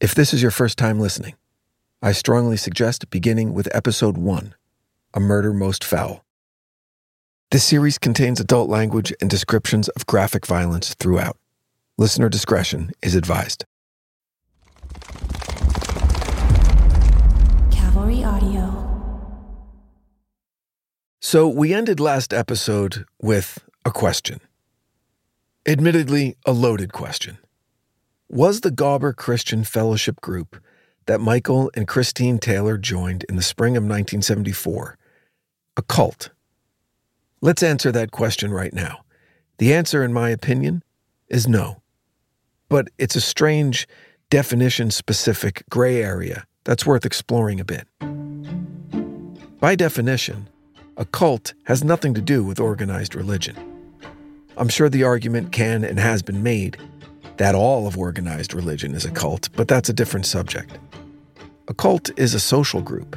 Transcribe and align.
If 0.00 0.14
this 0.14 0.32
is 0.32 0.40
your 0.40 0.52
first 0.52 0.78
time 0.78 1.00
listening, 1.00 1.34
I 2.00 2.12
strongly 2.12 2.56
suggest 2.56 3.10
beginning 3.10 3.52
with 3.52 3.68
episode 3.74 4.16
1 4.16 4.54
A 5.12 5.18
Murder 5.18 5.52
Most 5.52 5.82
Foul. 5.82 6.24
This 7.50 7.64
series 7.64 7.98
contains 7.98 8.38
adult 8.38 8.70
language 8.70 9.12
and 9.20 9.28
descriptions 9.28 9.88
of 9.88 10.06
graphic 10.06 10.46
violence 10.46 10.94
throughout. 10.94 11.36
Listener 11.96 12.28
discretion 12.28 12.92
is 13.02 13.16
advised. 13.16 13.64
Cavalry 17.72 18.22
Audio. 18.22 18.84
So, 21.20 21.48
we 21.48 21.74
ended 21.74 21.98
last 21.98 22.32
episode 22.32 23.04
with 23.20 23.58
a 23.84 23.90
question. 23.90 24.38
Admittedly, 25.66 26.36
a 26.46 26.52
loaded 26.52 26.92
question. 26.92 27.38
Was 28.30 28.60
the 28.60 28.70
Gawber 28.70 29.16
Christian 29.16 29.64
Fellowship 29.64 30.20
Group 30.20 30.62
that 31.06 31.18
Michael 31.18 31.70
and 31.72 31.88
Christine 31.88 32.38
Taylor 32.38 32.76
joined 32.76 33.24
in 33.26 33.36
the 33.36 33.42
spring 33.42 33.74
of 33.74 33.84
1974 33.84 34.98
a 35.78 35.82
cult? 35.82 36.28
Let's 37.40 37.62
answer 37.62 37.90
that 37.90 38.10
question 38.10 38.50
right 38.50 38.74
now. 38.74 38.98
The 39.56 39.72
answer, 39.72 40.04
in 40.04 40.12
my 40.12 40.28
opinion, 40.28 40.82
is 41.28 41.48
no. 41.48 41.80
But 42.68 42.88
it's 42.98 43.16
a 43.16 43.20
strange, 43.22 43.88
definition 44.28 44.90
specific 44.90 45.62
gray 45.70 46.02
area 46.02 46.44
that's 46.64 46.84
worth 46.84 47.06
exploring 47.06 47.60
a 47.60 47.64
bit. 47.64 47.88
By 49.58 49.74
definition, 49.74 50.50
a 50.98 51.06
cult 51.06 51.54
has 51.64 51.82
nothing 51.82 52.12
to 52.12 52.20
do 52.20 52.44
with 52.44 52.60
organized 52.60 53.14
religion. 53.14 53.56
I'm 54.58 54.68
sure 54.68 54.90
the 54.90 55.04
argument 55.04 55.50
can 55.50 55.82
and 55.82 55.98
has 55.98 56.20
been 56.20 56.42
made 56.42 56.76
that 57.38 57.54
all 57.54 57.86
of 57.86 57.96
organized 57.96 58.52
religion 58.52 58.94
is 58.94 59.04
a 59.04 59.10
cult, 59.10 59.48
but 59.56 59.68
that's 59.68 59.88
a 59.88 59.92
different 59.92 60.26
subject. 60.26 60.78
A 61.68 61.74
cult 61.74 62.10
is 62.18 62.34
a 62.34 62.40
social 62.40 62.82
group 62.82 63.16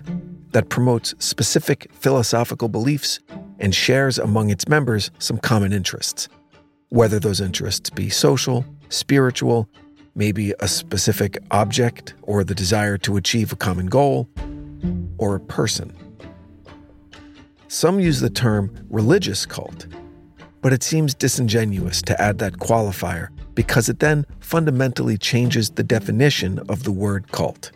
that 0.52 0.70
promotes 0.70 1.16
specific 1.20 1.90
philosophical 1.94 2.70
beliefs 2.70 3.20
and 3.60 3.74
shares 3.74 4.20
among 4.20 4.50
its 4.50 4.68
members 4.68 5.10
some 5.20 5.38
common 5.38 5.74
interests, 5.74 6.30
whether 6.90 7.20
those 7.20 7.42
interests 7.42 7.90
be 7.90 8.10
social, 8.10 8.64
spiritual, 8.90 9.68
maybe 10.14 10.54
a 10.60 10.68
specific 10.68 11.38
object 11.52 12.14
or 12.22 12.44
the 12.44 12.56
desire 12.56 12.98
to 13.00 13.18
achieve 13.18 13.52
a 13.52 13.56
common 13.56 13.88
goal, 13.88 14.30
or 15.18 15.36
a 15.36 15.40
person. 15.40 15.96
Some 17.70 18.00
use 18.00 18.20
the 18.20 18.30
term 18.30 18.76
religious 18.90 19.46
cult, 19.46 19.88
but 20.62 20.74
it 20.74 20.84
seems 20.84 21.16
disingenuous 21.16 22.02
to 22.04 22.22
add 22.22 22.38
that 22.40 22.54
qualifier 22.54 23.30
because 23.56 23.90
it 23.90 24.00
then 24.00 24.26
fundamentally 24.40 25.18
changes 25.18 25.72
the 25.72 25.84
definition 25.84 26.60
of 26.70 26.84
the 26.84 26.92
word 26.92 27.32
cult. 27.32 27.72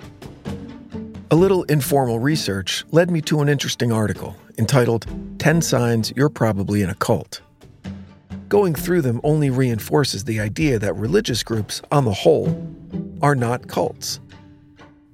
A 1.31 1.35
little 1.35 1.63
informal 1.63 2.19
research 2.19 2.85
led 2.91 3.09
me 3.09 3.21
to 3.21 3.41
an 3.41 3.49
interesting 3.49 3.91
article 3.91 4.35
entitled 4.57 5.05
10 5.39 5.61
Signs 5.61 6.13
You're 6.15 6.29
Probably 6.29 6.81
in 6.81 6.89
a 6.89 6.95
Cult. 6.95 7.41
Going 8.47 8.75
through 8.75 9.01
them 9.01 9.19
only 9.23 9.49
reinforces 9.49 10.23
the 10.23 10.39
idea 10.39 10.79
that 10.79 10.95
religious 10.95 11.43
groups, 11.43 11.81
on 11.91 12.05
the 12.05 12.13
whole, 12.13 12.47
are 13.21 13.35
not 13.35 13.67
cults. 13.67 14.19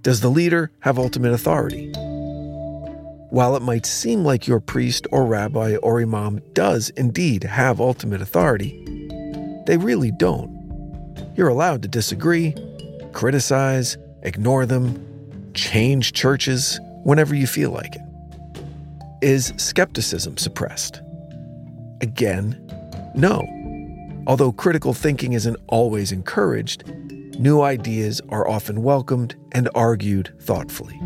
Does 0.02 0.20
the 0.20 0.30
leader 0.30 0.70
have 0.82 1.00
ultimate 1.00 1.32
authority? 1.32 1.92
While 3.30 3.56
it 3.56 3.62
might 3.62 3.86
seem 3.86 4.26
like 4.26 4.48
your 4.48 4.60
priest 4.60 5.08
or 5.12 5.26
rabbi 5.26 5.78
or 5.78 6.02
imam 6.02 6.42
does 6.54 6.90
indeed 6.92 7.44
have 7.44 7.80
ultimate 7.80 8.22
authority, 8.22 9.01
they 9.72 9.78
really 9.78 10.12
don't. 10.12 10.52
You're 11.34 11.48
allowed 11.48 11.82
to 11.84 11.88
disagree, 11.88 12.54
criticize, 13.14 13.98
ignore 14.22 14.66
them, 14.66 15.02
change 15.54 16.12
churches 16.12 16.78
whenever 17.06 17.34
you 17.34 17.48
feel 17.48 17.72
like 17.72 17.96
it. 17.96 18.02
Is 19.22 19.54
skepticism 19.56 20.36
suppressed? 20.36 21.02
Again, 22.02 22.60
no. 23.16 23.48
Although 24.28 24.52
critical 24.52 24.94
thinking 24.94 25.32
isn't 25.32 25.56
always 25.70 26.12
encouraged, 26.12 26.86
new 27.40 27.62
ideas 27.62 28.20
are 28.28 28.46
often 28.50 28.84
welcomed 28.84 29.38
and 29.54 29.70
argued 29.74 30.34
thoughtfully. 30.42 31.00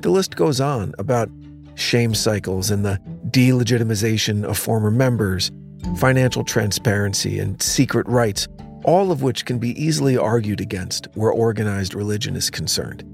The 0.00 0.08
list 0.08 0.34
goes 0.34 0.62
on 0.62 0.94
about 0.98 1.28
shame 1.74 2.14
cycles 2.14 2.70
and 2.70 2.86
the 2.86 2.98
delegitimization 3.28 4.44
of 4.44 4.56
former 4.56 4.90
members, 4.90 5.50
financial 5.96 6.44
transparency, 6.44 7.38
and 7.38 7.60
secret 7.60 8.06
rites 8.08 8.48
all 8.84 9.12
of 9.12 9.22
which 9.22 9.44
can 9.44 9.58
be 9.58 9.80
easily 9.82 10.16
argued 10.16 10.60
against 10.60 11.08
where 11.14 11.30
organized 11.30 11.94
religion 11.94 12.36
is 12.36 12.50
concerned. 12.50 13.04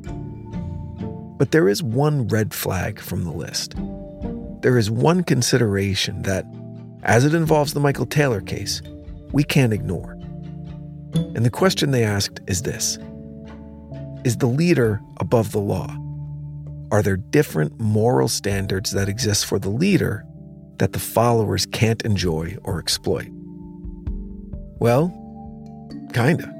But 1.39 1.51
there 1.51 1.69
is 1.69 1.83
one 1.83 2.29
red 2.29 2.55
flag 2.55 3.01
from 3.01 3.25
the 3.25 3.33
list. 3.33 3.75
There 4.63 4.79
is 4.79 4.91
one 4.91 5.23
consideration 5.23 6.23
that, 6.23 6.47
as 7.03 7.25
it 7.25 7.35
involves 7.35 7.75
the 7.75 7.81
Michael 7.81 8.07
Taylor 8.07 8.41
case, 8.41 8.81
we 9.33 9.45
can't 9.45 9.73
ignore. 9.73 10.13
And 11.15 11.45
the 11.45 11.51
question 11.51 11.91
they 11.91 12.05
asked 12.05 12.41
is 12.47 12.63
this 12.63 12.99
Is 14.25 14.37
the 14.39 14.47
leader 14.47 15.01
above 15.19 15.53
the 15.53 15.61
law? 15.61 15.95
Are 16.93 17.03
there 17.03 17.17
different 17.17 17.79
moral 17.81 18.29
standards 18.29 18.93
that 18.93 19.09
exist 19.09 19.47
for 19.47 19.59
the 19.59 19.69
leader 19.69 20.25
that 20.79 20.93
the 20.93 20.99
followers 20.99 21.67
can't 21.67 22.03
enjoy 22.03 22.57
or 22.65 22.79
exploit? 22.79 23.29
Well, 24.79 25.13
Kinda. 26.13 26.51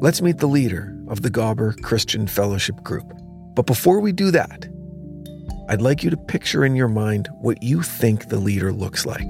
Let's 0.00 0.20
meet 0.20 0.38
the 0.38 0.46
leader 0.46 0.94
of 1.08 1.22
the 1.22 1.30
Gawber 1.30 1.80
Christian 1.82 2.26
Fellowship 2.26 2.82
Group. 2.82 3.10
But 3.54 3.64
before 3.64 4.00
we 4.00 4.12
do 4.12 4.30
that, 4.30 4.68
I'd 5.68 5.80
like 5.80 6.02
you 6.02 6.10
to 6.10 6.16
picture 6.16 6.64
in 6.64 6.76
your 6.76 6.88
mind 6.88 7.28
what 7.40 7.62
you 7.62 7.82
think 7.82 8.28
the 8.28 8.38
leader 8.38 8.72
looks 8.72 9.06
like. 9.06 9.28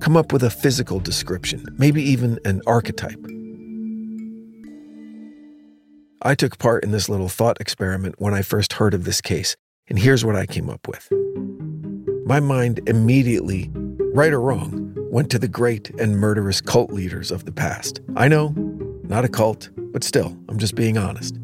Come 0.00 0.16
up 0.16 0.32
with 0.32 0.42
a 0.42 0.50
physical 0.50 0.98
description, 0.98 1.64
maybe 1.78 2.02
even 2.02 2.38
an 2.44 2.62
archetype. 2.66 3.24
I 6.22 6.34
took 6.34 6.58
part 6.58 6.82
in 6.82 6.90
this 6.90 7.08
little 7.08 7.28
thought 7.28 7.60
experiment 7.60 8.16
when 8.18 8.34
I 8.34 8.42
first 8.42 8.72
heard 8.72 8.92
of 8.92 9.04
this 9.04 9.20
case, 9.20 9.56
and 9.88 9.98
here's 9.98 10.24
what 10.24 10.34
I 10.34 10.46
came 10.46 10.68
up 10.68 10.88
with. 10.88 11.08
My 12.26 12.40
mind 12.40 12.80
immediately, 12.88 13.70
right 14.12 14.32
or 14.32 14.40
wrong, 14.40 14.92
went 15.12 15.30
to 15.30 15.38
the 15.38 15.46
great 15.46 15.90
and 15.90 16.18
murderous 16.18 16.60
cult 16.60 16.90
leaders 16.90 17.30
of 17.30 17.44
the 17.44 17.52
past. 17.52 18.00
I 18.16 18.26
know, 18.26 18.48
not 19.04 19.24
a 19.24 19.28
cult, 19.28 19.70
but 19.76 20.02
still, 20.02 20.36
I'm 20.48 20.58
just 20.58 20.74
being 20.74 20.98
honest. 20.98 21.38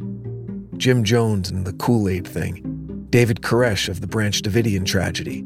Jim 0.78 1.04
Jones 1.04 1.52
and 1.52 1.64
the 1.64 1.72
Kool 1.74 2.08
Aid 2.08 2.26
thing, 2.26 3.06
David 3.10 3.42
Koresh 3.42 3.88
of 3.88 4.00
the 4.00 4.08
Branch 4.08 4.42
Davidian 4.42 4.84
tragedy, 4.84 5.44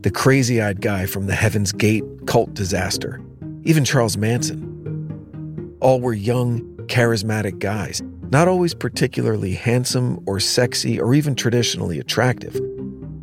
the 0.00 0.10
crazy 0.10 0.62
eyed 0.62 0.80
guy 0.80 1.04
from 1.04 1.26
the 1.26 1.34
Heaven's 1.34 1.70
Gate 1.70 2.04
cult 2.26 2.54
disaster, 2.54 3.20
even 3.64 3.84
Charles 3.84 4.16
Manson. 4.16 5.76
All 5.80 6.00
were 6.00 6.14
young, 6.14 6.60
charismatic 6.86 7.58
guys, 7.58 8.00
not 8.30 8.48
always 8.48 8.72
particularly 8.72 9.52
handsome 9.52 10.24
or 10.26 10.40
sexy 10.40 10.98
or 10.98 11.12
even 11.12 11.34
traditionally 11.34 11.98
attractive, 11.98 12.58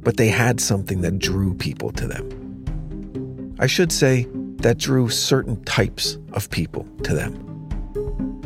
but 0.06 0.18
they 0.18 0.30
had 0.30 0.62
something 0.62 1.02
that 1.02 1.20
drew 1.20 1.54
people 1.56 1.92
to 1.92 2.08
them. 2.08 3.56
I 3.60 3.66
should 3.68 3.92
say 3.92 4.28
that 4.58 4.78
drew 4.78 5.10
certain 5.10 5.62
types 5.66 6.18
of 6.32 6.50
people 6.52 6.88
to 7.04 7.14
them. 7.14 7.34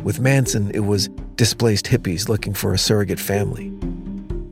With 0.02 0.20
Manson, 0.20 0.70
it 0.72 0.80
was 0.80 1.08
displaced 1.36 1.84
hippies 1.84 2.28
looking 2.28 2.54
for 2.54 2.72
a 2.72 2.78
surrogate 2.78 3.20
family. 3.20 3.70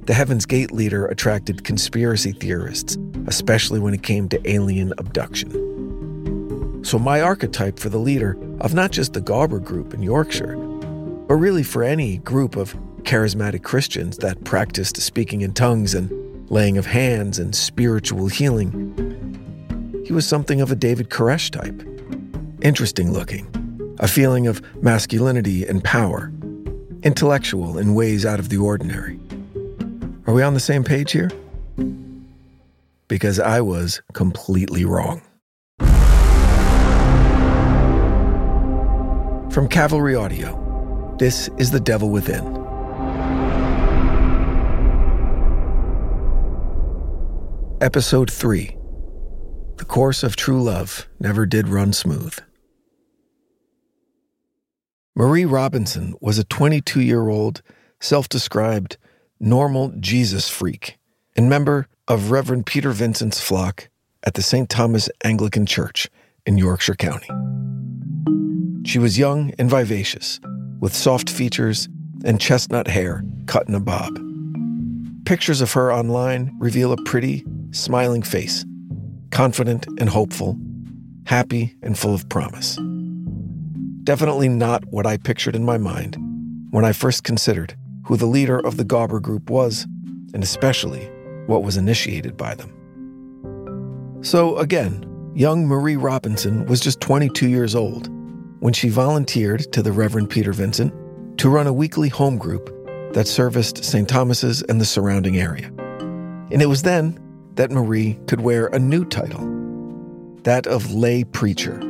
The 0.05 0.13
Heaven's 0.15 0.45
Gate 0.45 0.71
leader 0.71 1.07
attracted 1.07 1.65
conspiracy 1.65 2.33
theorists, 2.33 2.99
especially 3.27 3.81
when 3.81 3.95
it 3.95 4.03
came 4.03 4.29
to 4.29 4.51
alien 4.51 4.93
abduction. 4.99 6.85
So, 6.85 6.99
my 6.99 7.23
archetype 7.23 7.79
for 7.79 7.89
the 7.89 7.99
leader 7.99 8.37
of 8.61 8.75
not 8.75 8.93
just 8.93 9.15
the 9.15 9.21
Gawber 9.21 9.63
group 9.63 9.95
in 9.95 10.03
Yorkshire, 10.03 10.57
but 10.57 11.35
really 11.35 11.63
for 11.63 11.83
any 11.83 12.19
group 12.19 12.57
of 12.57 12.75
charismatic 13.03 13.63
Christians 13.63 14.19
that 14.19 14.45
practiced 14.45 15.01
speaking 15.01 15.41
in 15.41 15.55
tongues 15.55 15.95
and 15.95 16.11
laying 16.51 16.79
of 16.79 16.87
hands 16.87 17.39
and 17.39 17.55
spiritual 17.55 18.29
healing, 18.29 18.95
he 20.05 20.13
was 20.13 20.27
something 20.27 20.61
of 20.61 20.71
a 20.71 20.77
David 20.77 21.11
Koresh 21.11 21.51
type. 21.51 21.85
Interesting 22.63 23.13
looking, 23.13 23.47
a 23.99 24.09
feeling 24.09 24.47
of 24.47 24.63
masculinity 24.83 25.67
and 25.67 25.85
power, 25.85 26.33
intellectual 27.03 27.79
in 27.79 27.95
ways 27.95 28.25
out 28.25 28.41
of 28.41 28.49
the 28.49 28.57
ordinary. 28.57 29.19
Are 30.27 30.35
we 30.35 30.43
on 30.43 30.55
the 30.55 30.61
same 30.61 30.85
page 30.85 31.13
here? 31.13 31.31
Because 33.07 33.39
I 33.39 33.61
was 33.61 34.03
completely 34.13 34.85
wrong. 34.85 35.23
From 39.51 39.69
Cavalry 39.69 40.15
Audio, 40.15 41.17
this 41.19 41.49
is 41.59 41.71
The 41.71 41.81
Devil 41.81 42.11
Within. 42.11 42.58
Episode 47.81 48.29
3 48.29 48.77
the 49.77 49.85
course 49.85 50.25
of 50.25 50.35
true 50.35 50.61
love 50.61 51.09
never 51.21 51.47
did 51.47 51.69
run 51.69 51.93
smooth. 51.93 52.37
Marie 55.15 55.45
Robinson 55.45 56.17
was 56.21 56.37
a 56.37 56.45
22 56.45 57.01
year 57.01 57.29
old, 57.29 57.63
self 58.01 58.29
described, 58.29 58.97
normal 59.39 59.93
Jesus 60.01 60.49
freak 60.49 60.99
and 61.37 61.49
member 61.49 61.87
of 62.09 62.33
Reverend 62.33 62.67
Peter 62.67 62.91
Vincent's 62.91 63.41
flock 63.41 63.89
at 64.25 64.35
the 64.35 64.43
St. 64.43 64.69
Thomas 64.69 65.09
Anglican 65.23 65.65
Church 65.65 66.09
in 66.45 66.59
Yorkshire 66.59 66.97
County. 66.97 67.29
She 68.85 68.99
was 68.99 69.21
young 69.21 69.53
and 69.57 69.71
vivacious, 69.71 70.41
with 70.81 70.97
soft 70.97 71.31
features 71.31 71.89
and 72.25 72.41
chestnut 72.41 72.89
hair 72.89 73.23
cut 73.47 73.69
in 73.69 73.77
a 73.77 73.81
bob. 73.81 74.19
Pictures 75.25 75.61
of 75.61 75.73
her 75.75 75.93
online 75.93 76.57
reveal 76.59 76.91
a 76.91 76.97
pretty, 77.05 77.45
smiling 77.71 78.23
face, 78.23 78.65
confident 79.31 79.87
and 79.99 80.09
hopeful, 80.09 80.59
happy 81.27 81.77
and 81.83 81.99
full 81.99 82.15
of 82.15 82.29
promise. 82.29 82.79
Definitely 84.05 84.49
not 84.49 84.85
what 84.87 85.07
I 85.07 85.19
pictured 85.19 85.55
in 85.55 85.65
my 85.65 85.77
mind 85.77 86.17
when 86.71 86.85
I 86.85 86.93
first 86.93 87.25
considered 87.25 87.77
who 88.05 88.17
the 88.17 88.27
leader 88.27 88.59
of 88.59 88.77
the 88.77 88.85
Gawber 88.85 89.21
group 89.21 89.51
was, 89.51 89.87
and 90.33 90.43
especially 90.43 91.05
what 91.47 91.63
was 91.63 91.77
initiated 91.77 92.37
by 92.37 92.55
them. 92.55 92.73
So, 94.23 94.57
again, 94.59 95.05
young 95.35 95.67
Marie 95.67 95.97
Robinson 95.97 96.65
was 96.67 96.81
just 96.81 97.01
22 97.01 97.49
years 97.49 97.75
old 97.75 98.09
when 98.61 98.73
she 98.73 98.89
volunteered 98.89 99.71
to 99.73 99.83
the 99.83 99.93
Reverend 99.93 100.31
Peter 100.31 100.53
Vincent 100.53 100.93
to 101.39 101.49
run 101.49 101.67
a 101.67 101.73
weekly 101.73 102.09
home 102.09 102.39
group 102.39 102.75
that 103.13 103.29
serviced 103.29 103.85
St. 103.85 104.09
Thomas's 104.09 104.63
and 104.63 104.81
the 104.81 104.85
surrounding 104.85 105.37
area. 105.37 105.67
And 106.51 106.63
it 106.63 106.67
was 106.67 106.83
then 106.83 107.19
that 107.59 107.73
Marie 107.73 108.17
could 108.29 108.41
wear 108.41 108.69
a 108.69 108.79
new 108.79 109.05
title 109.05 109.45
that 110.45 110.69
of 110.69 110.93
lay 110.93 111.25
preacher. 111.25 111.81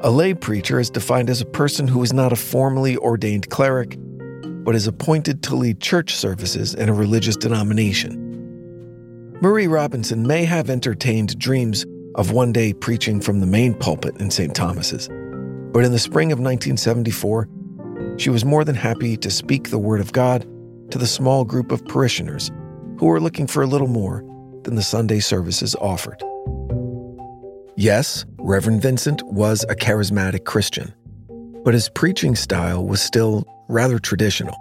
A 0.00 0.10
lay 0.10 0.32
preacher 0.32 0.80
is 0.80 0.88
defined 0.88 1.28
as 1.28 1.42
a 1.42 1.44
person 1.44 1.86
who 1.86 2.02
is 2.02 2.14
not 2.14 2.32
a 2.32 2.36
formally 2.36 2.96
ordained 2.96 3.50
cleric, 3.50 3.98
but 4.64 4.74
is 4.74 4.86
appointed 4.86 5.42
to 5.42 5.54
lead 5.54 5.80
church 5.80 6.16
services 6.16 6.74
in 6.74 6.88
a 6.88 6.94
religious 6.94 7.36
denomination. 7.36 9.36
Marie 9.42 9.66
Robinson 9.66 10.26
may 10.26 10.46
have 10.46 10.70
entertained 10.70 11.38
dreams 11.38 11.84
of 12.14 12.32
one 12.32 12.50
day 12.50 12.72
preaching 12.72 13.20
from 13.20 13.40
the 13.40 13.46
main 13.46 13.74
pulpit 13.74 14.16
in 14.20 14.30
St. 14.30 14.54
Thomas's, 14.54 15.06
but 15.70 15.84
in 15.84 15.92
the 15.92 15.98
spring 15.98 16.32
of 16.32 16.38
1974, 16.38 17.46
she 18.16 18.30
was 18.30 18.46
more 18.46 18.64
than 18.64 18.74
happy 18.74 19.18
to 19.18 19.30
speak 19.30 19.68
the 19.68 19.78
Word 19.78 20.00
of 20.00 20.12
God 20.12 20.46
to 20.92 20.96
the 20.96 21.06
small 21.06 21.44
group 21.44 21.72
of 21.72 21.84
parishioners 21.84 22.50
who 22.98 23.04
were 23.04 23.20
looking 23.20 23.46
for 23.46 23.62
a 23.62 23.66
little 23.66 23.86
more 23.86 24.24
than 24.64 24.74
the 24.74 24.82
Sunday 24.82 25.20
services 25.20 25.74
offered. 25.76 26.22
Yes, 27.76 28.24
Reverend 28.38 28.82
Vincent 28.82 29.22
was 29.22 29.64
a 29.68 29.74
charismatic 29.74 30.44
Christian, 30.44 30.92
but 31.64 31.74
his 31.74 31.88
preaching 31.88 32.36
style 32.36 32.84
was 32.84 33.00
still 33.00 33.44
rather 33.68 33.98
traditional. 33.98 34.56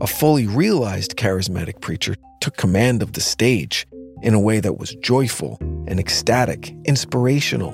A 0.00 0.06
fully 0.06 0.46
realized 0.46 1.16
charismatic 1.16 1.80
preacher 1.80 2.16
took 2.40 2.56
command 2.56 3.02
of 3.02 3.12
the 3.12 3.20
stage 3.20 3.86
in 4.22 4.34
a 4.34 4.40
way 4.40 4.60
that 4.60 4.78
was 4.78 4.94
joyful 4.96 5.56
and 5.60 5.98
ecstatic, 5.98 6.74
inspirational, 6.84 7.72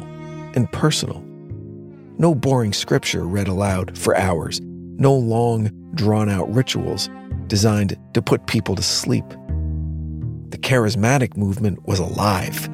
and 0.54 0.70
personal. 0.72 1.22
No 2.18 2.34
boring 2.34 2.72
scripture 2.72 3.24
read 3.24 3.48
aloud 3.48 3.98
for 3.98 4.16
hours, 4.16 4.60
no 4.62 5.14
long, 5.14 5.70
drawn 5.94 6.28
out 6.28 6.52
rituals 6.52 7.10
designed 7.46 7.96
to 8.14 8.22
put 8.22 8.46
people 8.46 8.74
to 8.74 8.82
sleep. 8.82 9.24
The 10.50 10.58
charismatic 10.58 11.36
movement 11.36 11.86
was 11.86 11.98
alive 11.98 12.66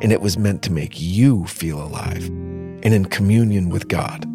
and 0.00 0.10
it 0.10 0.20
was 0.20 0.36
meant 0.36 0.62
to 0.62 0.72
make 0.72 1.00
you 1.00 1.44
feel 1.46 1.80
alive 1.80 2.26
and 2.26 2.86
in 2.86 3.04
communion 3.04 3.68
with 3.68 3.86
God. 3.86 4.26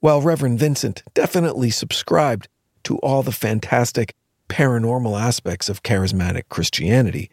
While 0.00 0.20
Reverend 0.20 0.58
Vincent 0.58 1.02
definitely 1.14 1.70
subscribed 1.70 2.48
to 2.84 2.98
all 2.98 3.22
the 3.22 3.32
fantastic 3.32 4.14
paranormal 4.50 5.18
aspects 5.18 5.70
of 5.70 5.82
charismatic 5.82 6.42
Christianity, 6.50 7.30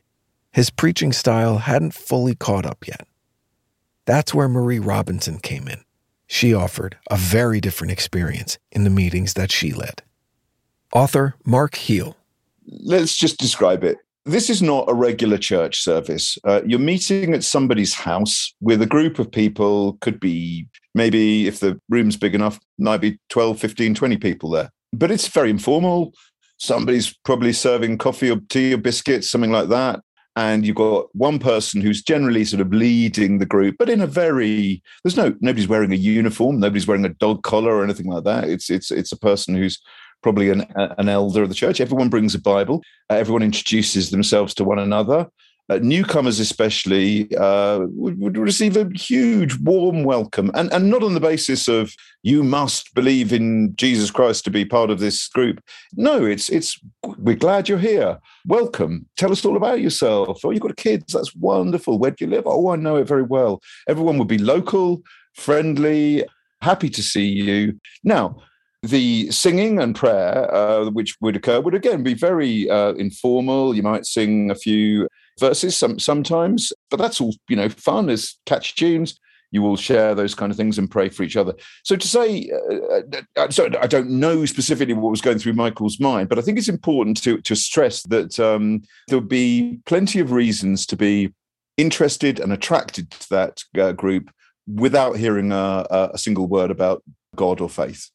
his 0.53 0.69
preaching 0.69 1.11
style 1.11 1.57
hadn't 1.57 1.93
fully 1.93 2.35
caught 2.35 2.65
up 2.65 2.87
yet. 2.87 3.05
That's 4.05 4.33
where 4.33 4.47
Marie 4.47 4.79
Robinson 4.79 5.39
came 5.39 5.67
in. 5.67 5.83
She 6.25 6.53
offered 6.53 6.97
a 7.11 7.17
very 7.17 7.59
different 7.59 7.91
experience 7.91 8.57
in 8.71 8.85
the 8.85 8.89
meetings 8.89 9.33
that 9.33 9.51
she 9.51 9.73
led. 9.73 10.01
Author 10.93 11.35
Mark 11.45 11.75
Heel. 11.75 12.15
Let's 12.65 13.17
just 13.17 13.37
describe 13.37 13.83
it 13.83 13.97
this 14.25 14.49
is 14.49 14.61
not 14.61 14.89
a 14.89 14.93
regular 14.93 15.37
church 15.37 15.81
service. 15.81 16.37
Uh, 16.43 16.61
you're 16.65 16.79
meeting 16.79 17.33
at 17.33 17.43
somebody's 17.43 17.93
house 17.93 18.53
with 18.61 18.81
a 18.81 18.85
group 18.85 19.19
of 19.19 19.31
people, 19.31 19.97
could 20.01 20.19
be 20.19 20.67
maybe 20.95 21.47
if 21.47 21.59
the 21.59 21.79
room's 21.89 22.15
big 22.15 22.33
enough, 22.33 22.59
might 22.77 23.01
be 23.01 23.19
12, 23.29 23.59
15, 23.59 23.95
20 23.95 24.17
people 24.17 24.49
there. 24.49 24.69
But 24.93 25.11
it's 25.11 25.27
very 25.27 25.49
informal. 25.49 26.13
Somebody's 26.57 27.13
probably 27.25 27.51
serving 27.51 27.97
coffee 27.97 28.31
or 28.31 28.39
tea 28.49 28.73
or 28.73 28.77
biscuits, 28.77 29.29
something 29.29 29.51
like 29.51 29.69
that. 29.69 29.99
And 30.35 30.65
you've 30.65 30.77
got 30.77 31.13
one 31.13 31.37
person 31.37 31.81
who's 31.81 32.01
generally 32.01 32.45
sort 32.45 32.61
of 32.61 32.73
leading 32.73 33.37
the 33.37 33.45
group, 33.45 33.75
but 33.77 33.89
in 33.89 34.01
a 34.01 34.07
very 34.07 34.81
there's 35.03 35.17
no 35.17 35.35
nobody's 35.41 35.67
wearing 35.67 35.91
a 35.91 35.95
uniform, 35.95 36.59
nobody's 36.59 36.87
wearing 36.87 37.05
a 37.05 37.09
dog 37.09 37.43
collar 37.43 37.75
or 37.75 37.83
anything 37.83 38.07
like 38.07 38.23
that. 38.23 38.49
It's 38.49 38.71
it's 38.71 38.89
it's 38.89 39.11
a 39.11 39.19
person 39.19 39.53
who's 39.53 39.79
probably 40.23 40.49
an, 40.49 40.65
an 40.75 41.09
elder 41.09 41.43
of 41.43 41.49
the 41.49 41.55
church. 41.55 41.79
Everyone 41.79 42.09
brings 42.09 42.33
a 42.33 42.39
Bible. 42.39 42.81
Uh, 43.09 43.15
everyone 43.15 43.43
introduces 43.43 44.09
themselves 44.09 44.53
to 44.55 44.63
one 44.63 44.79
another. 44.79 45.27
Uh, 45.69 45.79
newcomers, 45.81 46.41
especially, 46.41 47.33
uh, 47.37 47.79
would, 47.91 48.19
would, 48.19 48.37
receive 48.37 48.75
a 48.75 48.89
huge, 48.95 49.57
warm 49.59 50.03
welcome, 50.03 50.51
and 50.55 50.71
and 50.73 50.89
not 50.89 51.03
on 51.03 51.13
the 51.13 51.21
basis 51.21 51.69
of 51.69 51.95
you 52.21 52.43
must 52.43 52.93
believe 52.93 53.31
in 53.31 53.73
Jesus 53.77 54.11
Christ 54.11 54.43
to 54.43 54.51
be 54.51 54.65
part 54.65 54.89
of 54.89 54.99
this 54.99 55.25
group. 55.29 55.63
No, 55.93 56.25
it's 56.25 56.49
it's 56.49 56.77
we're 57.17 57.37
glad 57.37 57.69
you're 57.69 57.77
here. 57.77 58.19
Welcome. 58.45 59.07
Tell 59.15 59.31
us 59.31 59.45
all 59.45 59.55
about 59.55 59.79
yourself. 59.79 60.41
Oh, 60.43 60.51
you've 60.51 60.61
got 60.61 60.75
kids. 60.75 61.13
That's 61.13 61.33
wonderful. 61.33 61.97
Where 61.97 62.11
do 62.11 62.25
you 62.25 62.31
live? 62.31 62.43
Oh, 62.45 62.71
I 62.71 62.75
know 62.75 62.97
it 62.97 63.07
very 63.07 63.23
well. 63.23 63.61
Everyone 63.87 64.17
would 64.17 64.27
be 64.27 64.37
local, 64.39 65.01
friendly, 65.33 66.25
happy 66.61 66.89
to 66.89 67.01
see 67.01 67.25
you. 67.25 67.79
Now, 68.03 68.35
the 68.83 69.31
singing 69.31 69.79
and 69.79 69.95
prayer, 69.95 70.53
uh, 70.53 70.89
which 70.89 71.15
would 71.21 71.37
occur, 71.37 71.61
would 71.61 71.73
again 71.73 72.03
be 72.03 72.13
very 72.13 72.69
uh, 72.69 72.93
informal. 72.93 73.73
You 73.73 73.81
might 73.81 74.05
sing 74.05 74.51
a 74.51 74.55
few 74.55 75.07
verses 75.39 75.77
some, 75.77 75.97
sometimes, 75.99 76.73
but 76.91 76.97
that's 76.97 77.21
all 77.21 77.33
you 77.47 77.55
know. 77.55 77.69
Fun 77.69 78.09
is 78.09 78.35
catch 78.45 78.75
tunes. 78.75 79.17
You 79.51 79.61
will 79.61 79.77
share 79.77 80.15
those 80.15 80.35
kind 80.35 80.51
of 80.51 80.57
things 80.57 80.77
and 80.77 80.91
pray 80.91 81.09
for 81.09 81.23
each 81.23 81.37
other. 81.37 81.53
So 81.83 81.95
to 81.95 82.07
say, 82.07 82.51
uh, 82.71 83.01
uh, 83.37 83.49
so 83.51 83.69
I 83.79 83.87
don't 83.87 84.09
know 84.09 84.45
specifically 84.45 84.95
what 84.95 85.11
was 85.11 85.21
going 85.21 85.37
through 85.37 85.53
Michael's 85.53 85.99
mind, 85.99 86.27
but 86.27 86.39
I 86.39 86.41
think 86.41 86.57
it's 86.57 86.69
important 86.69 87.23
to 87.23 87.39
to 87.39 87.55
stress 87.55 88.03
that 88.03 88.37
um, 88.37 88.83
there 89.07 89.17
would 89.17 89.29
be 89.29 89.79
plenty 89.85 90.19
of 90.19 90.33
reasons 90.33 90.85
to 90.87 90.97
be 90.97 91.33
interested 91.77 92.39
and 92.39 92.51
attracted 92.51 93.11
to 93.11 93.29
that 93.29 93.63
uh, 93.79 93.93
group 93.93 94.29
without 94.67 95.15
hearing 95.15 95.53
a, 95.53 96.09
a 96.13 96.17
single 96.17 96.47
word 96.47 96.69
about 96.69 97.01
God 97.35 97.61
or 97.61 97.69
faith. 97.69 98.09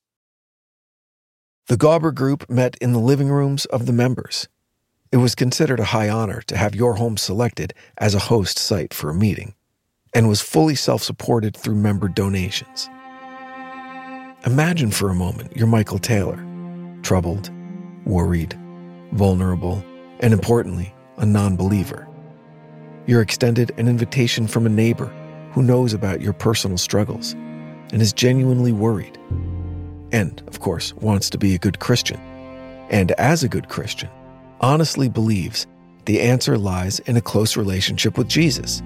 The 1.68 1.76
Gawber 1.76 2.14
group 2.14 2.48
met 2.48 2.78
in 2.80 2.94
the 2.94 2.98
living 2.98 3.28
rooms 3.28 3.66
of 3.66 3.84
the 3.84 3.92
members. 3.92 4.48
It 5.12 5.18
was 5.18 5.34
considered 5.34 5.78
a 5.78 5.92
high 5.92 6.08
honor 6.08 6.40
to 6.46 6.56
have 6.56 6.75
your 6.75 6.94
home 6.94 7.18
selected 7.18 7.75
as 7.98 8.14
a 8.14 8.18
host 8.18 8.58
site 8.58 8.94
for 8.94 9.10
a 9.10 9.14
meeting, 9.14 9.54
and 10.14 10.30
was 10.30 10.40
fully 10.40 10.75
self 10.75 11.02
supported 11.02 11.54
through 11.54 11.75
member 11.75 12.08
donations. 12.08 12.88
Imagine 14.46 14.90
for 14.90 15.10
a 15.10 15.14
moment 15.14 15.54
you're 15.54 15.66
Michael 15.66 15.98
Taylor, 15.98 16.42
troubled, 17.02 17.50
worried, 18.06 18.58
vulnerable, 19.12 19.84
and 20.20 20.32
importantly, 20.32 20.94
a 21.18 21.26
non 21.26 21.54
believer. 21.54 22.08
You're 23.04 23.20
extended 23.20 23.72
an 23.76 23.88
invitation 23.88 24.46
from 24.46 24.64
a 24.64 24.70
neighbor 24.70 25.12
who 25.52 25.62
knows 25.62 25.92
about 25.92 26.22
your 26.22 26.32
personal 26.32 26.78
struggles 26.78 27.34
and 27.92 28.00
is 28.00 28.14
genuinely 28.14 28.72
worried 28.72 29.17
and, 30.12 30.43
of 30.47 30.61
course, 30.61 30.95
wants 30.95 31.31
to 31.31 31.38
be 31.38 31.55
a 31.55 31.59
good 31.59 31.79
Christian. 31.79 32.19
And 32.91 33.12
as 33.12 33.43
a 33.43 33.49
good 33.49 33.69
Christian, 33.69 34.09
honestly 34.61 35.09
believes 35.09 35.67
the 36.07 36.21
answer 36.21 36.57
lies 36.57 37.00
in 37.00 37.17
a 37.17 37.21
close 37.21 37.57
relationship 37.57 38.17
with 38.17 38.29
Jesus. 38.29 38.83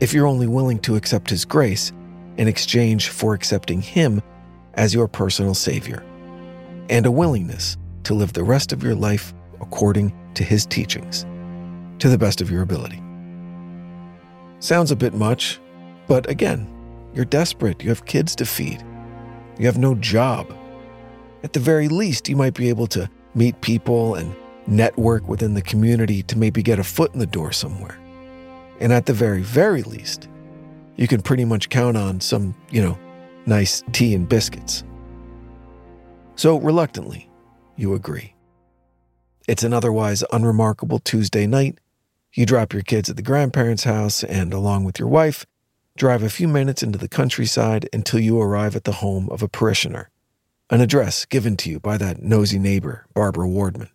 If 0.00 0.12
you're 0.12 0.26
only 0.26 0.46
willing 0.46 0.78
to 0.80 0.96
accept 0.96 1.30
His 1.30 1.44
grace 1.44 1.92
in 2.36 2.48
exchange 2.48 3.08
for 3.08 3.34
accepting 3.34 3.82
Him 3.82 4.22
as 4.74 4.94
your 4.94 5.08
personal 5.08 5.54
Savior, 5.54 6.02
and 6.88 7.06
a 7.06 7.10
willingness 7.10 7.76
to 8.04 8.14
live 8.14 8.32
the 8.32 8.44
rest 8.44 8.72
of 8.72 8.82
your 8.82 8.94
life 8.94 9.34
according 9.60 10.14
to 10.34 10.44
His 10.44 10.64
teachings, 10.66 11.26
to 11.98 12.08
the 12.08 12.18
best 12.18 12.40
of 12.40 12.50
your 12.50 12.62
ability. 12.62 13.02
Sounds 14.60 14.90
a 14.90 14.96
bit 14.96 15.14
much, 15.14 15.60
but 16.06 16.28
again, 16.30 16.68
you're 17.14 17.24
desperate, 17.24 17.82
you 17.82 17.88
have 17.88 18.06
kids 18.06 18.34
to 18.36 18.46
feed 18.46 18.82
you 19.58 19.66
have 19.66 19.78
no 19.78 19.94
job. 19.94 20.54
At 21.42 21.52
the 21.52 21.60
very 21.60 21.88
least, 21.88 22.28
you 22.28 22.36
might 22.36 22.54
be 22.54 22.68
able 22.68 22.86
to 22.88 23.08
meet 23.34 23.60
people 23.60 24.14
and 24.14 24.34
network 24.66 25.28
within 25.28 25.54
the 25.54 25.62
community 25.62 26.22
to 26.24 26.38
maybe 26.38 26.62
get 26.62 26.78
a 26.78 26.84
foot 26.84 27.12
in 27.12 27.18
the 27.18 27.26
door 27.26 27.52
somewhere. 27.52 27.98
And 28.80 28.92
at 28.92 29.06
the 29.06 29.12
very, 29.12 29.42
very 29.42 29.82
least, 29.82 30.28
you 30.96 31.08
can 31.08 31.22
pretty 31.22 31.44
much 31.44 31.68
count 31.68 31.96
on 31.96 32.20
some, 32.20 32.54
you 32.70 32.82
know, 32.82 32.98
nice 33.46 33.82
tea 33.92 34.14
and 34.14 34.28
biscuits. 34.28 34.84
So, 36.36 36.58
reluctantly, 36.58 37.28
you 37.76 37.94
agree. 37.94 38.34
It's 39.48 39.64
an 39.64 39.72
otherwise 39.72 40.22
unremarkable 40.32 41.00
Tuesday 41.00 41.46
night. 41.46 41.78
You 42.34 42.46
drop 42.46 42.72
your 42.72 42.82
kids 42.82 43.10
at 43.10 43.16
the 43.16 43.22
grandparents' 43.22 43.84
house 43.84 44.24
and, 44.24 44.52
along 44.52 44.84
with 44.84 44.98
your 44.98 45.08
wife, 45.08 45.44
drive 45.96 46.22
a 46.22 46.30
few 46.30 46.48
minutes 46.48 46.82
into 46.82 46.98
the 46.98 47.08
countryside 47.08 47.88
until 47.92 48.18
you 48.18 48.40
arrive 48.40 48.74
at 48.74 48.84
the 48.84 48.92
home 48.92 49.28
of 49.30 49.42
a 49.42 49.48
parishioner, 49.48 50.10
an 50.70 50.80
address 50.80 51.26
given 51.26 51.56
to 51.58 51.70
you 51.70 51.78
by 51.78 51.98
that 51.98 52.22
nosy 52.22 52.58
neighbor, 52.58 53.06
Barbara 53.14 53.46
Wardman. 53.46 53.90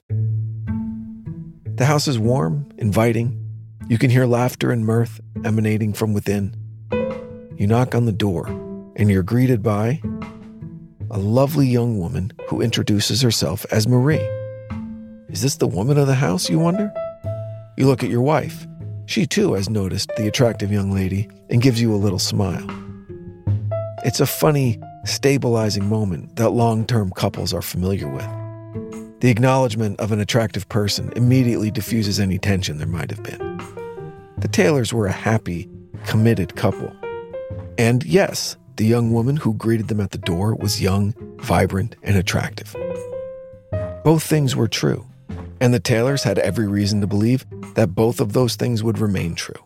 The 1.76 1.86
house 1.86 2.08
is 2.08 2.20
warm, 2.20 2.72
inviting. 2.78 3.44
You 3.88 3.98
can 3.98 4.10
hear 4.10 4.26
laughter 4.26 4.72
and 4.72 4.86
mirth 4.86 5.20
emanating 5.44 5.94
from 5.94 6.14
within. 6.14 6.56
You 7.56 7.68
knock 7.68 7.96
on 7.96 8.06
the 8.06 8.12
door, 8.12 8.48
and 8.96 9.10
you're 9.10 9.24
greeted 9.24 9.64
by 9.64 10.02
a 11.10 11.18
lovely 11.18 11.68
young 11.68 11.98
woman 11.98 12.32
who 12.50 12.62
introduces 12.62 13.22
herself 13.22 13.66
as 13.72 13.88
Marie. 13.88 14.28
Is 15.30 15.42
this 15.42 15.58
the 15.58 15.68
woman 15.68 15.98
of 15.98 16.08
the 16.08 16.16
house, 16.16 16.50
you 16.50 16.60
wonder? 16.60 16.92
You 17.78 17.88
look 17.88 18.04
at 18.04 18.10
your 18.10 18.22
wife. 18.22 18.68
She 19.08 19.26
too 19.26 19.54
has 19.54 19.70
noticed 19.70 20.12
the 20.18 20.28
attractive 20.28 20.70
young 20.70 20.92
lady 20.92 21.30
and 21.50 21.62
gives 21.62 21.82
you 21.82 21.96
a 21.96 21.96
little 21.96 22.20
smile. 22.20 22.68
It's 24.04 24.20
a 24.20 24.26
funny, 24.26 24.82
stabilizing 25.06 25.88
moment 25.88 26.36
that 26.36 26.50
long 26.50 26.86
term 26.86 27.12
couples 27.12 27.54
are 27.54 27.62
familiar 27.62 28.10
with. 28.10 28.28
The 29.22 29.30
acknowledgement 29.30 29.98
of 30.02 30.12
an 30.12 30.20
attractive 30.20 30.68
person 30.68 31.14
immediately 31.16 31.72
diffuses 31.72 32.20
any 32.20 32.38
tension 32.38 32.80
there 32.80 32.86
might 32.86 33.10
have 33.10 33.24
been. 33.24 33.58
The 34.40 34.50
Taylors 34.50 34.92
were 34.92 35.08
a 35.08 35.12
happy, 35.12 35.70
committed 36.06 36.58
couple. 36.58 36.94
And 37.78 38.04
yes, 38.04 38.58
the 38.76 38.86
young 38.86 39.14
woman 39.14 39.38
who 39.38 39.54
greeted 39.54 39.88
them 39.88 40.02
at 40.02 40.12
the 40.12 40.18
door 40.18 40.54
was 40.54 40.82
young, 40.82 41.14
vibrant, 41.40 41.96
and 42.04 42.18
attractive. 42.18 42.76
Both 44.04 44.24
things 44.24 44.54
were 44.54 44.68
true, 44.68 45.08
and 45.60 45.74
the 45.74 45.80
Taylors 45.80 46.24
had 46.24 46.40
every 46.40 46.68
reason 46.68 47.02
to 47.02 47.08
believe 47.08 47.46
that 47.76 47.96
both 47.96 48.20
of 48.20 48.34
those 48.34 48.56
things 48.56 48.84
would 48.84 49.00
remain 49.00 49.36
true. 49.36 49.64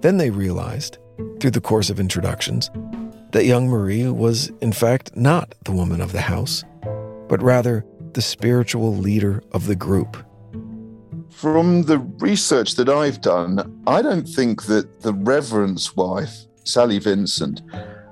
Then 0.00 0.16
they 0.16 0.30
realized, 0.30 0.98
through 1.40 1.52
the 1.52 1.60
course 1.60 1.90
of 1.90 2.00
introductions, 2.00 2.70
that 3.32 3.46
young 3.46 3.68
Marie 3.68 4.08
was, 4.08 4.52
in 4.60 4.72
fact, 4.72 5.16
not 5.16 5.54
the 5.64 5.72
woman 5.72 6.00
of 6.00 6.12
the 6.12 6.20
house, 6.20 6.64
but 7.28 7.42
rather 7.42 7.84
the 8.12 8.22
spiritual 8.22 8.96
leader 8.96 9.42
of 9.52 9.66
the 9.66 9.76
group. 9.76 10.16
From 11.30 11.82
the 11.82 11.98
research 12.20 12.76
that 12.76 12.88
I've 12.88 13.20
done, 13.20 13.82
I 13.86 14.02
don't 14.02 14.28
think 14.28 14.66
that 14.66 15.02
the 15.02 15.12
Reverend's 15.12 15.96
wife, 15.96 16.32
Sally 16.64 16.98
Vincent, 16.98 17.60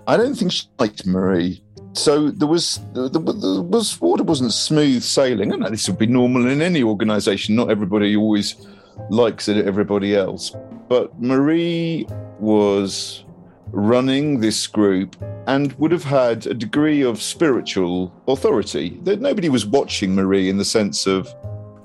I 0.06 0.16
don't 0.16 0.34
think 0.34 0.50
she 0.50 0.66
liked 0.78 1.06
Marie. 1.06 1.61
So 1.94 2.30
there 2.30 2.48
was 2.48 2.80
there, 2.94 3.08
was 3.20 4.00
water 4.00 4.22
wasn't 4.22 4.52
smooth 4.52 5.02
sailing. 5.02 5.50
Know 5.50 5.68
this 5.68 5.88
would 5.88 5.98
be 5.98 6.06
normal 6.06 6.46
in 6.46 6.62
any 6.62 6.82
organisation. 6.82 7.54
Not 7.54 7.70
everybody 7.70 8.16
always 8.16 8.66
likes 9.10 9.48
it, 9.48 9.66
everybody 9.66 10.16
else. 10.16 10.54
But 10.88 11.20
Marie 11.20 12.06
was 12.38 13.24
running 13.72 14.40
this 14.40 14.66
group 14.66 15.16
and 15.46 15.72
would 15.74 15.92
have 15.92 16.04
had 16.04 16.46
a 16.46 16.54
degree 16.54 17.02
of 17.02 17.20
spiritual 17.20 18.12
authority. 18.28 19.00
That 19.02 19.20
nobody 19.20 19.48
was 19.48 19.66
watching 19.66 20.14
Marie 20.14 20.48
in 20.48 20.58
the 20.58 20.64
sense 20.64 21.06
of 21.06 21.34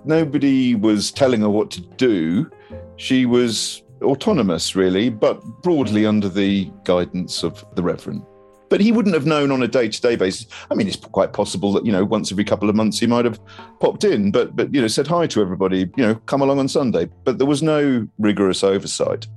nobody 0.05 0.75
was 0.75 1.11
telling 1.11 1.41
her 1.41 1.49
what 1.49 1.71
to 1.71 1.81
do. 1.81 2.49
She 2.97 3.25
was 3.25 3.83
autonomous, 4.01 4.75
really, 4.75 5.09
but 5.09 5.41
broadly 5.63 6.05
under 6.05 6.29
the 6.29 6.71
guidance 6.83 7.43
of 7.43 7.63
the 7.75 7.83
Reverend. 7.83 8.23
But 8.69 8.81
he 8.81 8.91
wouldn't 8.91 9.15
have 9.15 9.25
known 9.25 9.51
on 9.51 9.63
a 9.63 9.67
day-to-day 9.67 10.17
basis. 10.17 10.45
I 10.69 10.75
mean, 10.75 10.87
it's 10.87 10.97
quite 10.97 11.33
possible 11.33 11.71
that 11.73 11.85
you 11.85 11.91
know 11.91 12.03
once 12.03 12.31
every 12.31 12.43
couple 12.43 12.69
of 12.69 12.75
months 12.75 12.99
he 12.99 13.07
might 13.07 13.25
have 13.25 13.39
popped 13.79 14.03
in, 14.03 14.31
but 14.31 14.55
but 14.55 14.73
you 14.73 14.81
know 14.81 14.87
said 14.87 15.07
hi 15.07 15.27
to 15.27 15.41
everybody. 15.41 15.89
You 15.95 16.03
know, 16.03 16.15
come 16.25 16.41
along 16.41 16.59
on 16.59 16.67
Sunday. 16.67 17.09
But 17.23 17.37
there 17.37 17.47
was 17.47 17.63
no 17.63 18.07
rigorous 18.17 18.63
oversight. 18.63 19.27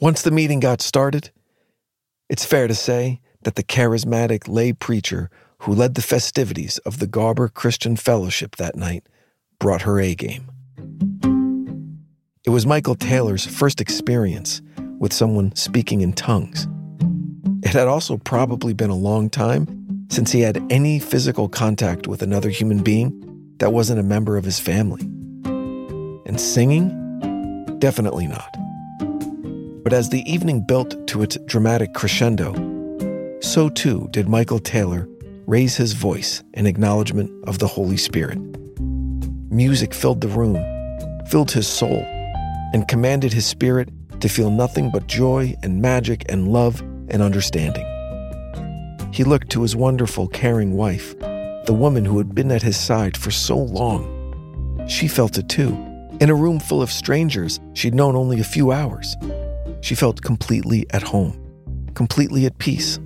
Once 0.00 0.22
the 0.22 0.30
meeting 0.30 0.60
got 0.60 0.80
started, 0.80 1.30
it's 2.28 2.44
fair 2.44 2.68
to 2.68 2.74
say 2.74 3.20
that 3.42 3.56
the 3.56 3.62
charismatic 3.62 4.48
lay 4.48 4.72
preacher 4.72 5.30
who 5.60 5.74
led 5.74 5.94
the 5.94 6.02
festivities 6.02 6.78
of 6.78 7.00
the 7.00 7.06
Gawber 7.06 7.52
Christian 7.52 7.96
Fellowship 7.96 8.56
that 8.56 8.76
night 8.76 9.06
brought 9.58 9.82
her 9.82 10.00
A 10.00 10.14
game. 10.14 10.50
It 12.44 12.50
was 12.50 12.64
Michael 12.64 12.94
Taylor's 12.94 13.44
first 13.44 13.80
experience 13.80 14.62
with 14.98 15.12
someone 15.12 15.54
speaking 15.54 16.00
in 16.00 16.14
tongues. 16.14 16.66
It 17.70 17.76
had 17.76 17.86
also 17.86 18.16
probably 18.16 18.72
been 18.72 18.90
a 18.90 18.96
long 18.96 19.30
time 19.30 20.04
since 20.10 20.32
he 20.32 20.40
had 20.40 20.60
any 20.72 20.98
physical 20.98 21.48
contact 21.48 22.08
with 22.08 22.20
another 22.20 22.50
human 22.50 22.82
being 22.82 23.12
that 23.58 23.72
wasn't 23.72 24.00
a 24.00 24.02
member 24.02 24.36
of 24.36 24.42
his 24.44 24.58
family. 24.58 25.02
And 26.26 26.40
singing? 26.40 26.88
Definitely 27.78 28.26
not. 28.26 28.56
But 29.84 29.92
as 29.92 30.08
the 30.08 30.28
evening 30.28 30.66
built 30.66 31.06
to 31.06 31.22
its 31.22 31.38
dramatic 31.46 31.94
crescendo, 31.94 32.54
so 33.40 33.68
too 33.68 34.08
did 34.10 34.28
Michael 34.28 34.58
Taylor 34.58 35.08
raise 35.46 35.76
his 35.76 35.92
voice 35.92 36.42
in 36.54 36.66
acknowledgement 36.66 37.30
of 37.46 37.60
the 37.60 37.68
Holy 37.68 37.96
Spirit. 37.96 38.40
Music 39.52 39.94
filled 39.94 40.22
the 40.22 40.26
room, 40.26 40.58
filled 41.28 41.52
his 41.52 41.68
soul, 41.68 42.02
and 42.72 42.88
commanded 42.88 43.32
his 43.32 43.46
spirit 43.46 43.90
to 44.18 44.28
feel 44.28 44.50
nothing 44.50 44.90
but 44.90 45.06
joy 45.06 45.54
and 45.62 45.80
magic 45.80 46.24
and 46.28 46.48
love 46.48 46.82
and 47.10 47.22
understanding. 47.22 47.86
He 49.12 49.24
looked 49.24 49.50
to 49.50 49.62
his 49.62 49.74
wonderful, 49.74 50.28
caring 50.28 50.74
wife, 50.74 51.18
the 51.18 51.76
woman 51.76 52.04
who 52.04 52.18
had 52.18 52.34
been 52.34 52.50
at 52.50 52.62
his 52.62 52.76
side 52.76 53.16
for 53.16 53.30
so 53.30 53.56
long. 53.56 54.86
She 54.88 55.08
felt 55.08 55.38
it 55.38 55.48
too. 55.48 55.76
In 56.20 56.30
a 56.30 56.34
room 56.34 56.60
full 56.60 56.82
of 56.82 56.90
strangers 56.90 57.60
she'd 57.74 57.94
known 57.94 58.16
only 58.16 58.40
a 58.40 58.44
few 58.44 58.72
hours, 58.72 59.16
she 59.80 59.94
felt 59.94 60.22
completely 60.22 60.86
at 60.90 61.02
home, 61.02 61.38
completely 61.94 62.46
at 62.46 62.58
peace. 62.58 62.98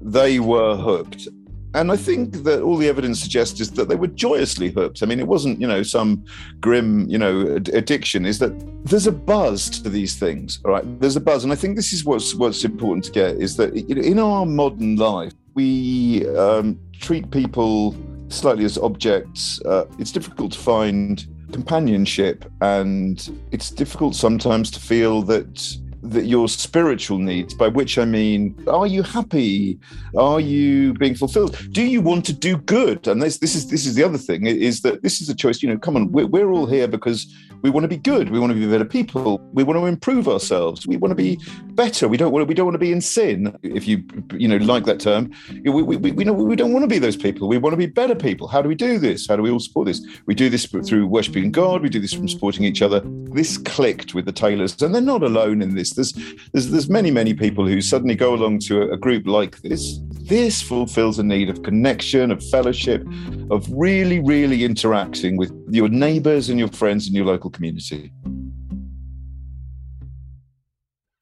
They 0.00 0.40
were 0.40 0.76
hooked. 0.76 1.28
And 1.74 1.92
I 1.92 1.96
think 1.96 2.42
that 2.44 2.62
all 2.62 2.76
the 2.76 2.88
evidence 2.88 3.20
suggests 3.20 3.60
is 3.60 3.70
that 3.72 3.88
they 3.88 3.94
were 3.94 4.08
joyously 4.08 4.70
hooked. 4.70 5.02
I 5.02 5.06
mean, 5.06 5.20
it 5.20 5.26
wasn't, 5.28 5.60
you 5.60 5.68
know, 5.68 5.82
some 5.82 6.24
grim, 6.60 7.08
you 7.08 7.18
know, 7.18 7.42
addiction. 7.72 8.26
Is 8.26 8.38
that 8.40 8.52
there's 8.84 9.06
a 9.06 9.12
buzz 9.12 9.70
to 9.80 9.88
these 9.88 10.18
things, 10.18 10.60
right? 10.64 10.84
There's 11.00 11.16
a 11.16 11.20
buzz, 11.20 11.44
and 11.44 11.52
I 11.52 11.56
think 11.56 11.76
this 11.76 11.92
is 11.92 12.04
what's 12.04 12.34
what's 12.34 12.64
important 12.64 13.04
to 13.04 13.12
get 13.12 13.36
is 13.36 13.56
that 13.56 13.74
in 13.74 14.18
our 14.18 14.44
modern 14.44 14.96
life 14.96 15.32
we 15.54 16.28
um, 16.36 16.78
treat 16.98 17.30
people 17.30 17.96
slightly 18.28 18.64
as 18.64 18.78
objects. 18.78 19.60
Uh, 19.64 19.84
it's 19.98 20.12
difficult 20.12 20.52
to 20.52 20.58
find 20.58 21.26
companionship, 21.52 22.50
and 22.60 23.30
it's 23.50 23.70
difficult 23.70 24.14
sometimes 24.14 24.70
to 24.72 24.80
feel 24.80 25.22
that 25.22 25.76
that 26.02 26.26
your 26.26 26.48
spiritual 26.48 27.18
needs, 27.18 27.54
by 27.54 27.68
which 27.68 27.98
I 27.98 28.04
mean, 28.04 28.54
are 28.66 28.86
you 28.86 29.02
happy? 29.02 29.78
Are 30.16 30.40
you 30.40 30.94
being 30.94 31.14
fulfilled? 31.14 31.56
Do 31.72 31.82
you 31.82 32.00
want 32.00 32.24
to 32.26 32.32
do 32.32 32.56
good? 32.56 33.06
And 33.06 33.22
this, 33.22 33.38
this 33.38 33.54
is 33.54 33.70
this 33.70 33.86
is 33.86 33.94
the 33.94 34.04
other 34.04 34.18
thing 34.18 34.46
is 34.46 34.80
that 34.82 35.02
this 35.02 35.20
is 35.20 35.28
a 35.28 35.34
choice. 35.34 35.62
You 35.62 35.68
know, 35.68 35.78
come 35.78 35.96
on, 35.96 36.10
we're, 36.12 36.26
we're 36.26 36.50
all 36.50 36.66
here 36.66 36.88
because 36.88 37.26
we 37.62 37.70
want 37.70 37.84
to 37.84 37.88
be 37.88 37.96
good. 37.96 38.30
We 38.30 38.38
want 38.38 38.52
to 38.52 38.58
be 38.58 38.66
better 38.66 38.84
people. 38.84 39.38
We 39.52 39.64
want 39.64 39.78
to 39.78 39.86
improve 39.86 40.28
ourselves. 40.28 40.86
We 40.86 40.96
want 40.96 41.10
to 41.10 41.16
be 41.16 41.38
better. 41.74 42.08
We 42.08 42.16
don't 42.16 42.32
want 42.32 42.42
to, 42.42 42.46
we 42.46 42.54
don't 42.54 42.66
want 42.66 42.74
to 42.74 42.78
be 42.78 42.92
in 42.92 43.00
sin. 43.00 43.56
If 43.62 43.86
you 43.86 44.02
you 44.34 44.48
know 44.48 44.56
like 44.56 44.84
that 44.84 45.00
term, 45.00 45.30
we, 45.64 45.70
we, 45.70 45.96
we, 45.96 46.24
know 46.24 46.32
we 46.32 46.56
don't 46.56 46.72
want 46.72 46.84
to 46.84 46.88
be 46.88 46.98
those 46.98 47.16
people. 47.16 47.48
We 47.48 47.58
want 47.58 47.72
to 47.72 47.76
be 47.76 47.86
better 47.86 48.14
people. 48.14 48.48
How 48.48 48.62
do 48.62 48.68
we 48.68 48.74
do 48.74 48.98
this? 48.98 49.26
How 49.26 49.36
do 49.36 49.42
we 49.42 49.50
all 49.50 49.60
support 49.60 49.86
this? 49.86 50.04
We 50.26 50.34
do 50.34 50.48
this 50.48 50.66
through 50.66 51.06
worshiping 51.06 51.50
God. 51.50 51.82
We 51.82 51.88
do 51.88 52.00
this 52.00 52.12
from 52.12 52.28
supporting 52.28 52.64
each 52.64 52.82
other. 52.82 53.00
This 53.32 53.58
clicked 53.58 54.14
with 54.14 54.24
the 54.24 54.32
Taylors, 54.32 54.80
and 54.82 54.94
they're 54.94 55.02
not 55.02 55.22
alone 55.22 55.62
in 55.62 55.74
this. 55.74 55.92
There's 55.92 56.12
there's 56.52 56.70
there's 56.70 56.88
many 56.88 57.10
many 57.10 57.34
people 57.34 57.66
who 57.66 57.80
suddenly 57.80 58.14
go 58.14 58.34
along 58.34 58.60
to 58.60 58.82
a, 58.82 58.92
a 58.92 58.96
group 58.96 59.26
like 59.26 59.60
this. 59.62 59.98
This 60.22 60.62
fulfills 60.62 61.18
a 61.18 61.22
need 61.22 61.50
of 61.50 61.62
connection, 61.62 62.30
of 62.30 62.42
fellowship, 62.50 63.06
of 63.50 63.66
really 63.70 64.20
really 64.20 64.64
interacting 64.64 65.36
with 65.36 65.50
your 65.74 65.88
neighbours 65.88 66.48
and 66.48 66.58
your 66.58 66.68
friends 66.68 67.08
in 67.08 67.14
your 67.14 67.26
local 67.26 67.50
community. 67.50 68.12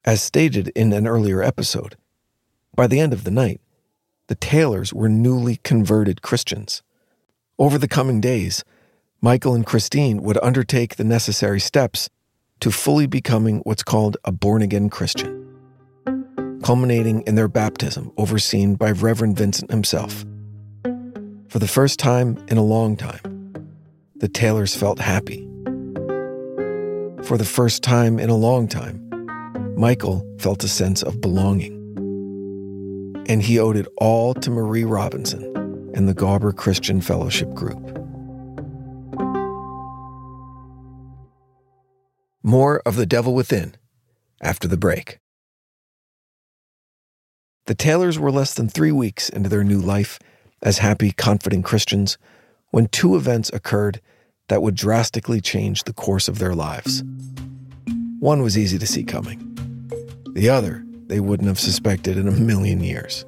As 0.05 0.21
stated 0.21 0.69
in 0.69 0.91
an 0.93 1.07
earlier 1.07 1.43
episode, 1.43 1.95
by 2.75 2.87
the 2.87 2.99
end 2.99 3.13
of 3.13 3.25
the 3.25 3.31
night, 3.31 3.61
the 4.27 4.35
Taylors 4.35 4.93
were 4.93 5.09
newly 5.09 5.57
converted 5.57 6.21
Christians. 6.21 6.81
Over 7.57 7.77
the 7.77 7.87
coming 7.87 8.21
days, 8.21 8.63
Michael 9.21 9.53
and 9.53 9.65
Christine 9.65 10.23
would 10.23 10.39
undertake 10.41 10.95
the 10.95 11.03
necessary 11.03 11.59
steps 11.59 12.09
to 12.61 12.71
fully 12.71 13.05
becoming 13.05 13.59
what's 13.59 13.83
called 13.83 14.17
a 14.23 14.31
born 14.31 14.61
again 14.61 14.89
Christian, 14.89 15.45
culminating 16.63 17.21
in 17.21 17.35
their 17.35 17.47
baptism 17.47 18.11
overseen 18.17 18.75
by 18.75 18.91
Reverend 18.91 19.37
Vincent 19.37 19.69
himself. 19.71 20.25
For 21.49 21.59
the 21.59 21.67
first 21.67 21.99
time 21.99 22.37
in 22.47 22.57
a 22.57 22.63
long 22.63 22.95
time, 22.95 23.38
the 24.19 24.27
Taylors 24.27 24.75
felt 24.75 24.99
happy. 24.99 25.47
For 27.23 27.37
the 27.37 27.45
first 27.45 27.83
time 27.83 28.19
in 28.19 28.29
a 28.29 28.35
long 28.35 28.67
time, 28.67 29.05
Michael 29.77 30.25
felt 30.39 30.63
a 30.63 30.67
sense 30.67 31.01
of 31.01 31.21
belonging. 31.21 31.75
And 33.29 33.41
he 33.41 33.59
owed 33.59 33.77
it 33.77 33.87
all 33.97 34.33
to 34.33 34.49
Marie 34.49 34.83
Robinson 34.83 35.43
and 35.95 36.07
the 36.07 36.13
Gawber 36.13 36.55
Christian 36.55 36.99
Fellowship 36.99 37.53
Group. 37.53 37.97
More 42.43 42.81
of 42.85 42.97
The 42.97 43.05
Devil 43.05 43.33
Within 43.33 43.75
after 44.41 44.67
the 44.67 44.77
break. 44.77 45.19
The 47.67 47.75
Taylors 47.75 48.19
were 48.19 48.31
less 48.31 48.53
than 48.53 48.67
three 48.67 48.91
weeks 48.91 49.29
into 49.29 49.47
their 49.47 49.63
new 49.63 49.79
life 49.79 50.19
as 50.61 50.79
happy, 50.79 51.11
confident 51.11 51.63
Christians 51.63 52.17
when 52.71 52.87
two 52.87 53.15
events 53.15 53.49
occurred 53.53 54.01
that 54.49 54.61
would 54.61 54.75
drastically 54.75 55.41
change 55.41 55.85
the 55.85 55.93
course 55.93 56.27
of 56.27 56.39
their 56.39 56.53
lives. 56.53 57.03
One 58.19 58.41
was 58.41 58.57
easy 58.57 58.77
to 58.77 58.87
see 58.87 59.03
coming, 59.03 59.45
the 60.33 60.49
other, 60.49 60.85
they 61.07 61.19
wouldn't 61.19 61.47
have 61.47 61.59
suspected 61.59 62.17
in 62.17 62.27
a 62.27 62.31
million 62.31 62.81
years. 62.81 63.25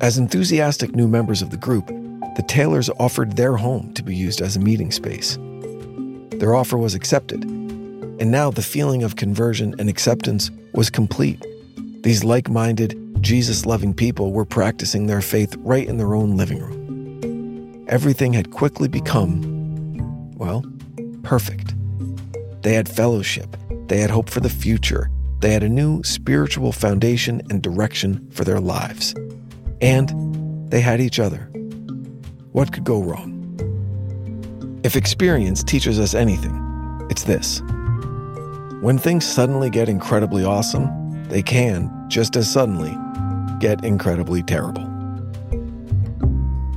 As 0.00 0.16
enthusiastic 0.16 0.94
new 0.94 1.08
members 1.08 1.42
of 1.42 1.50
the 1.50 1.56
group, 1.56 1.88
the 2.36 2.44
Taylors 2.46 2.88
offered 2.98 3.36
their 3.36 3.56
home 3.56 3.92
to 3.94 4.02
be 4.02 4.14
used 4.14 4.40
as 4.40 4.56
a 4.56 4.60
meeting 4.60 4.92
space. 4.92 5.36
Their 6.38 6.54
offer 6.54 6.78
was 6.78 6.94
accepted, 6.94 7.44
and 7.44 8.30
now 8.30 8.50
the 8.50 8.62
feeling 8.62 9.02
of 9.02 9.16
conversion 9.16 9.74
and 9.78 9.90
acceptance 9.90 10.50
was 10.72 10.88
complete. 10.88 11.44
These 12.02 12.24
like 12.24 12.48
minded, 12.48 12.96
Jesus 13.20 13.66
loving 13.66 13.92
people 13.92 14.32
were 14.32 14.46
practicing 14.46 15.06
their 15.06 15.20
faith 15.20 15.54
right 15.58 15.86
in 15.86 15.98
their 15.98 16.14
own 16.14 16.36
living 16.36 16.60
room. 16.60 16.79
Everything 17.90 18.32
had 18.32 18.52
quickly 18.52 18.86
become, 18.86 19.42
well, 20.36 20.64
perfect. 21.24 21.74
They 22.62 22.74
had 22.74 22.88
fellowship, 22.88 23.56
they 23.88 23.98
had 23.98 24.10
hope 24.10 24.30
for 24.30 24.38
the 24.38 24.48
future, 24.48 25.10
they 25.40 25.50
had 25.50 25.64
a 25.64 25.68
new 25.68 26.00
spiritual 26.04 26.70
foundation 26.70 27.42
and 27.50 27.60
direction 27.60 28.30
for 28.30 28.44
their 28.44 28.60
lives. 28.60 29.12
And 29.80 30.70
they 30.70 30.80
had 30.80 31.00
each 31.00 31.18
other. 31.18 31.50
What 32.52 32.72
could 32.72 32.84
go 32.84 33.02
wrong? 33.02 33.34
If 34.84 34.94
experience 34.94 35.64
teaches 35.64 35.98
us 35.98 36.14
anything, 36.14 36.54
it's 37.10 37.24
this. 37.24 37.60
When 38.82 38.98
things 38.98 39.24
suddenly 39.24 39.68
get 39.68 39.88
incredibly 39.88 40.44
awesome, 40.44 41.24
they 41.24 41.42
can, 41.42 41.90
just 42.06 42.36
as 42.36 42.48
suddenly, 42.48 42.96
get 43.58 43.84
incredibly 43.84 44.44
terrible. 44.44 44.89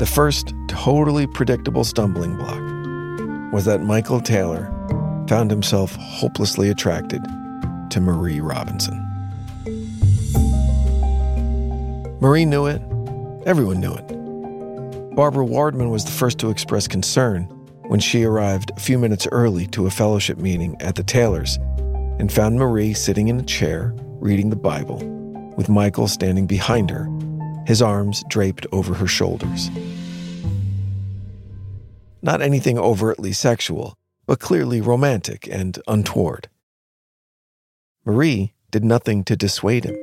The 0.04 0.10
first 0.10 0.54
totally 0.68 1.26
predictable 1.28 1.86
stumbling 1.86 2.36
block 2.36 2.60
was 3.54 3.64
that 3.64 3.84
Michael 3.84 4.20
Taylor 4.20 4.66
found 5.30 5.50
himself 5.50 5.96
hopelessly 5.96 6.70
attracted 6.70 7.24
to 7.90 8.02
Marie 8.02 8.42
Robinson. 8.42 9.00
Marie 12.20 12.44
knew 12.44 12.66
it. 12.66 12.82
Everyone 13.46 13.80
knew 13.80 13.94
it. 13.94 15.16
Barbara 15.16 15.46
Wardman 15.46 15.90
was 15.90 16.04
the 16.04 16.12
first 16.12 16.38
to 16.40 16.50
express 16.50 16.86
concern 16.86 17.44
when 17.84 18.02
she 18.02 18.26
arrived 18.26 18.74
a 18.76 18.82
few 18.82 19.00
minutes 19.00 19.26
early 19.32 19.68
to 19.68 19.88
a 19.88 19.90
fellowship 19.90 20.38
meeting 20.38 20.76
at 20.82 20.96
the 20.96 21.04
Taylors 21.04 21.58
and 22.20 22.30
found 22.30 22.60
Marie 22.60 22.94
sitting 22.94 23.30
in 23.30 23.40
a 23.40 23.44
chair 23.44 23.96
reading 24.20 24.50
the 24.50 24.58
Bible, 24.58 24.98
with 25.56 25.70
Michael 25.70 26.10
standing 26.10 26.46
behind 26.46 26.90
her, 26.90 27.08
his 27.66 27.82
arms 27.82 28.22
draped 28.28 28.68
over 28.74 28.94
her 28.94 29.08
shoulders. 29.08 29.70
Not 32.26 32.42
anything 32.42 32.80
overtly 32.80 33.34
sexual, 33.34 33.98
but 34.26 34.40
clearly 34.40 34.80
romantic 34.80 35.46
and 35.52 35.78
untoward. 35.88 36.48
Marie 38.06 38.54
did 38.72 38.86
nothing 38.86 39.26
to 39.26 39.36
dissuade 39.36 39.84
him, 39.84 39.98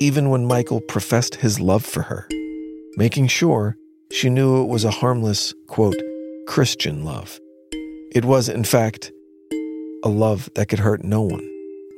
even 0.00 0.30
when 0.30 0.46
Michael 0.46 0.80
professed 0.80 1.34
his 1.36 1.60
love 1.60 1.84
for 1.84 2.02
her, 2.04 2.26
making 2.96 3.26
sure 3.26 3.76
she 4.12 4.30
knew 4.30 4.62
it 4.62 4.68
was 4.68 4.84
a 4.84 4.90
harmless, 4.90 5.52
quote, 5.68 6.00
Christian 6.46 7.04
love. 7.04 7.38
It 8.12 8.24
was, 8.24 8.48
in 8.48 8.64
fact, 8.64 9.12
a 10.04 10.08
love 10.08 10.48
that 10.54 10.70
could 10.70 10.78
hurt 10.78 11.04
no 11.04 11.20
one. 11.20 11.46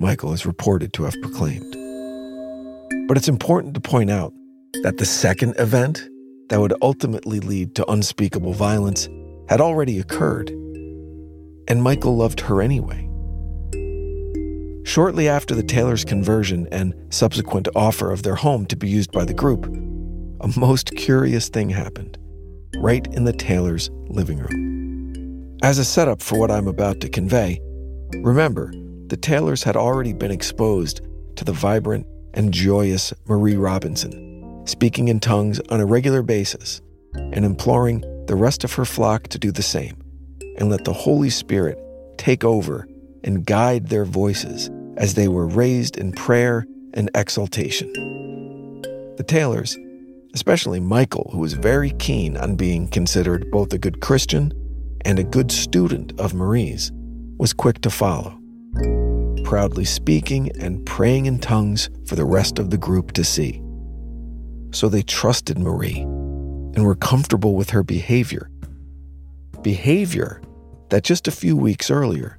Michael 0.00 0.33
is 0.33 0.46
reported 0.46 0.92
to 0.94 1.04
have 1.04 1.14
proclaimed. 1.22 1.76
But 3.07 3.16
it's 3.16 3.28
important 3.28 3.74
to 3.74 3.81
point 3.81 4.11
out 4.11 4.33
that 4.83 4.98
the 4.98 5.07
second 5.07 5.54
event 5.61 6.09
that 6.48 6.61
would 6.61 6.74
ultimately 6.82 7.40
lead 7.40 7.74
to 7.74 7.90
unspeakable 7.90 8.52
violence 8.52 9.09
had 9.48 9.61
already 9.61 9.98
occurred, 9.98 10.50
and 11.68 11.82
Michael 11.82 12.16
loved 12.16 12.40
her 12.40 12.61
anyway. 12.62 13.02
Shortly 14.85 15.28
after 15.28 15.54
the 15.54 15.64
Taylors' 15.64 16.04
conversion 16.04 16.68
and 16.70 16.94
subsequent 17.11 17.68
offer 17.74 18.12
of 18.12 18.22
their 18.22 18.37
home 18.37 18.66
to 18.66 18.76
be 18.76 18.88
used 18.88 19.11
by 19.12 19.24
the 19.24 19.35
group, 19.35 19.66
a 20.40 20.59
most 20.59 20.94
curious 20.94 21.48
thing 21.48 21.70
happened, 21.70 22.16
right 22.78 23.06
in 23.14 23.24
the 23.24 23.32
Taylors' 23.32 23.90
living 24.09 24.38
room. 24.38 25.59
As 25.62 25.78
a 25.78 25.85
setup 25.85 26.22
for 26.22 26.38
what 26.38 26.50
I'm 26.50 26.68
about 26.68 27.00
to 27.00 27.09
convey, 27.09 27.61
remember 28.22 28.72
the 29.09 29.16
Taylors 29.16 29.62
had 29.62 29.76
already 29.76 30.12
been 30.12 30.30
exposed 30.30 31.00
to 31.37 31.44
the 31.44 31.52
vibrant 31.52 32.06
and 32.35 32.52
joyous 32.52 33.12
Marie 33.26 33.56
Robinson, 33.56 34.36
speaking 34.66 35.09
in 35.09 35.20
tongues 35.20 35.61
on 35.70 35.81
a 35.81 35.87
regular 35.87 36.22
basis 36.22 36.81
and 37.14 37.44
imploring 37.44 38.00
the 38.26 38.35
rest 38.35 38.64
of 38.64 38.72
her 38.74 38.85
flock 38.85 39.29
to 39.29 39.38
do 39.38 39.50
the 39.50 39.62
same 39.62 39.96
and 40.59 40.68
let 40.68 40.85
the 40.85 40.92
Holy 40.92 41.31
Spirit 41.31 41.79
take 42.18 42.44
over 42.44 42.87
and 43.24 43.46
guide 43.46 43.88
their 43.88 44.05
voices 44.05 44.70
as 44.96 45.14
they 45.14 45.29
were 45.29 45.46
raised 45.46 45.96
in 45.96 46.12
prayer 46.12 46.66
and 46.94 47.11
exaltation. 47.14 47.92
The 49.16 49.24
Taylors, 49.26 49.76
especially 50.35 50.81
Michael, 50.81 51.31
who 51.33 51.38
was 51.38 51.52
very 51.52 51.90
keen 51.92 52.37
on 52.37 52.57
being 52.57 52.88
considered 52.88 53.50
both 53.50 53.72
a 53.72 53.79
good 53.79 54.00
Christian 54.00 54.52
and 55.05 55.18
a 55.18 55.24
good 55.24 55.50
student 55.52 56.18
of 56.18 56.35
Marie's, 56.35 56.90
was 57.38 57.52
quick 57.52 57.81
to 57.83 57.90
follow 57.90 58.38
proudly 59.46 59.85
speaking 59.85 60.50
and 60.61 60.85
praying 60.85 61.26
in 61.26 61.38
tongues 61.38 61.88
for 62.05 62.16
the 62.16 62.24
rest 62.24 62.59
of 62.59 62.70
the 62.70 62.76
group 62.76 63.12
to 63.12 63.22
see. 63.22 63.62
So 64.72 64.88
they 64.88 65.02
trusted 65.02 65.59
Marie 65.59 66.00
and 66.00 66.85
were 66.85 66.94
comfortable 66.94 67.55
with 67.55 67.70
her 67.70 67.83
behavior. 67.83 68.50
Behavior 69.62 70.42
that 70.90 71.05
just 71.05 71.26
a 71.26 71.33
few 71.33 71.57
weeks 71.57 71.90
earlier 71.90 72.38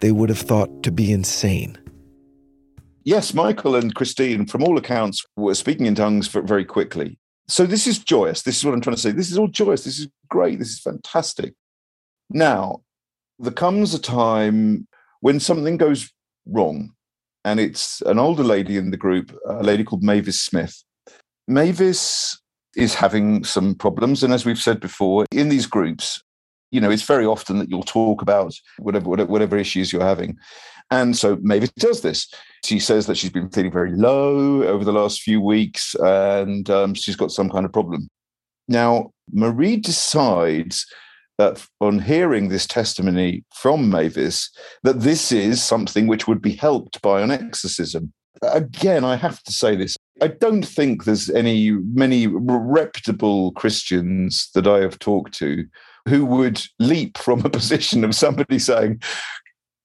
they 0.00 0.12
would 0.12 0.28
have 0.28 0.38
thought 0.38 0.82
to 0.82 0.90
be 0.90 1.12
insane. 1.12 1.78
Yes, 3.04 3.32
Michael 3.32 3.76
and 3.76 3.94
Christine, 3.94 4.46
from 4.46 4.62
all 4.62 4.76
accounts, 4.76 5.24
were 5.36 5.54
speaking 5.54 5.86
in 5.86 5.94
tongues 5.94 6.28
very 6.28 6.64
quickly. 6.64 7.18
So 7.48 7.66
this 7.66 7.86
is 7.86 7.98
joyous. 7.98 8.42
This 8.42 8.58
is 8.58 8.64
what 8.64 8.74
I'm 8.74 8.80
trying 8.80 8.96
to 8.96 9.02
say. 9.02 9.10
This 9.10 9.30
is 9.30 9.38
all 9.38 9.48
joyous. 9.48 9.84
This 9.84 9.98
is 9.98 10.08
great. 10.28 10.58
This 10.58 10.70
is 10.70 10.80
fantastic. 10.80 11.54
Now, 12.28 12.82
there 13.38 13.52
comes 13.52 13.94
a 13.94 13.98
time 13.98 14.86
when 15.20 15.40
something 15.40 15.76
goes 15.76 16.12
wrong. 16.46 16.92
And 17.44 17.58
it's 17.58 18.02
an 18.02 18.18
older 18.18 18.44
lady 18.44 18.76
in 18.76 18.90
the 18.90 18.98
group, 18.98 19.36
a 19.48 19.62
lady 19.62 19.82
called 19.82 20.02
Mavis 20.02 20.40
Smith. 20.40 20.84
Mavis 21.50 22.40
is 22.76 22.94
having 22.94 23.44
some 23.44 23.74
problems. 23.74 24.22
And 24.22 24.32
as 24.32 24.46
we've 24.46 24.58
said 24.58 24.80
before, 24.80 25.26
in 25.32 25.48
these 25.48 25.66
groups, 25.66 26.22
you 26.70 26.80
know, 26.80 26.90
it's 26.90 27.02
very 27.02 27.26
often 27.26 27.58
that 27.58 27.68
you'll 27.68 27.82
talk 27.82 28.22
about 28.22 28.54
whatever, 28.78 29.08
whatever, 29.08 29.30
whatever 29.30 29.56
issues 29.56 29.92
you're 29.92 30.02
having. 30.02 30.38
And 30.92 31.16
so 31.16 31.38
Mavis 31.42 31.72
does 31.72 32.02
this. 32.02 32.32
She 32.64 32.78
says 32.78 33.06
that 33.06 33.16
she's 33.16 33.30
been 33.30 33.50
feeling 33.50 33.72
very 33.72 33.92
low 33.92 34.62
over 34.62 34.84
the 34.84 34.92
last 34.92 35.22
few 35.22 35.40
weeks 35.40 35.94
and 36.00 36.70
um, 36.70 36.94
she's 36.94 37.16
got 37.16 37.32
some 37.32 37.50
kind 37.50 37.64
of 37.64 37.72
problem. 37.72 38.08
Now, 38.68 39.10
Marie 39.32 39.76
decides 39.76 40.86
that 41.38 41.64
on 41.80 41.98
hearing 41.98 42.48
this 42.48 42.66
testimony 42.66 43.44
from 43.54 43.90
Mavis, 43.90 44.50
that 44.82 45.00
this 45.00 45.32
is 45.32 45.62
something 45.62 46.06
which 46.06 46.28
would 46.28 46.42
be 46.42 46.54
helped 46.54 47.00
by 47.02 47.22
an 47.22 47.30
exorcism. 47.30 48.12
Again, 48.42 49.04
I 49.04 49.16
have 49.16 49.42
to 49.42 49.52
say 49.52 49.76
this. 49.76 49.96
I 50.22 50.28
don't 50.28 50.62
think 50.62 51.04
there's 51.04 51.30
any 51.30 51.70
many 51.70 52.26
reputable 52.26 53.52
Christians 53.52 54.50
that 54.54 54.66
I 54.66 54.78
have 54.80 54.98
talked 54.98 55.32
to 55.38 55.66
who 56.08 56.24
would 56.26 56.62
leap 56.78 57.18
from 57.18 57.44
a 57.44 57.50
position 57.58 58.04
of 58.04 58.14
somebody 58.14 58.58
saying, 58.58 59.02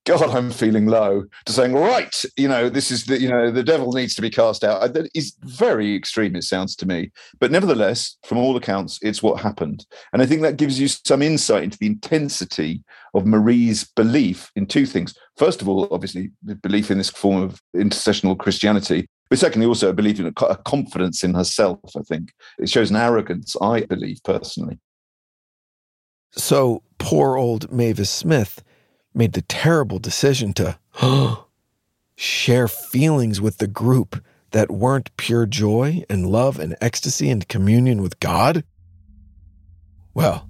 God, 0.06 0.30
I'm 0.30 0.52
feeling 0.52 0.86
low, 0.86 1.24
to 1.46 1.52
saying, 1.52 1.74
right, 1.74 2.24
you 2.36 2.46
know, 2.46 2.68
this 2.68 2.92
is 2.92 3.06
the, 3.06 3.20
you 3.20 3.28
know, 3.28 3.50
the 3.50 3.64
devil 3.64 3.92
needs 3.92 4.14
to 4.14 4.22
be 4.22 4.30
cast 4.30 4.62
out. 4.62 4.80
Uh, 4.80 4.86
that 4.86 5.10
is 5.14 5.34
very 5.40 5.96
extreme, 5.96 6.36
it 6.36 6.44
sounds 6.44 6.76
to 6.76 6.86
me. 6.86 7.10
But 7.40 7.50
nevertheless, 7.50 8.16
from 8.24 8.38
all 8.38 8.56
accounts, 8.56 9.00
it's 9.02 9.20
what 9.20 9.40
happened. 9.40 9.84
And 10.12 10.22
I 10.22 10.26
think 10.26 10.42
that 10.42 10.58
gives 10.58 10.78
you 10.78 10.86
some 10.86 11.22
insight 11.22 11.64
into 11.64 11.78
the 11.78 11.88
intensity 11.88 12.84
of 13.14 13.26
Marie's 13.26 13.82
belief 13.96 14.52
in 14.54 14.66
two 14.66 14.86
things. 14.86 15.12
First 15.36 15.60
of 15.60 15.68
all, 15.68 15.88
obviously, 15.90 16.30
the 16.40 16.54
belief 16.54 16.88
in 16.92 16.98
this 16.98 17.10
form 17.10 17.42
of 17.42 17.60
intercessional 17.74 18.38
Christianity. 18.38 19.08
But 19.28 19.40
secondly, 19.40 19.66
also 19.66 19.88
a 19.88 19.92
belief 19.92 20.20
in 20.20 20.26
a 20.26 20.32
confidence 20.32 21.24
in 21.24 21.34
herself, 21.34 21.80
I 21.96 22.02
think. 22.02 22.32
It 22.60 22.68
shows 22.68 22.90
an 22.90 22.96
arrogance, 22.96 23.56
I 23.60 23.80
believe 23.80 24.20
personally. 24.22 24.78
So 26.30 26.84
poor 26.98 27.36
old 27.36 27.72
Mavis 27.72 28.10
Smith 28.10 28.62
made 29.16 29.32
the 29.32 29.42
terrible 29.42 29.98
decision 29.98 30.52
to 30.52 30.78
share 32.16 32.68
feelings 32.68 33.40
with 33.40 33.58
the 33.58 33.66
group 33.66 34.22
that 34.50 34.70
weren't 34.70 35.16
pure 35.16 35.46
joy 35.46 36.04
and 36.08 36.26
love 36.26 36.58
and 36.58 36.76
ecstasy 36.80 37.30
and 37.30 37.48
communion 37.48 38.02
with 38.02 38.20
God? 38.20 38.62
Well, 40.14 40.48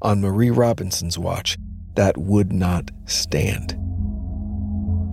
on 0.00 0.20
Marie 0.20 0.50
Robinson's 0.50 1.18
watch, 1.18 1.58
that 1.94 2.16
would 2.16 2.52
not 2.52 2.90
stand. 3.06 3.76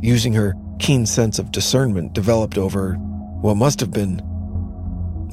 Using 0.01 0.33
her 0.33 0.53
keen 0.79 1.05
sense 1.05 1.39
of 1.39 1.51
discernment 1.51 2.13
developed 2.13 2.57
over 2.57 2.93
what 3.41 3.55
must 3.55 3.79
have 3.79 3.91
been 3.91 4.21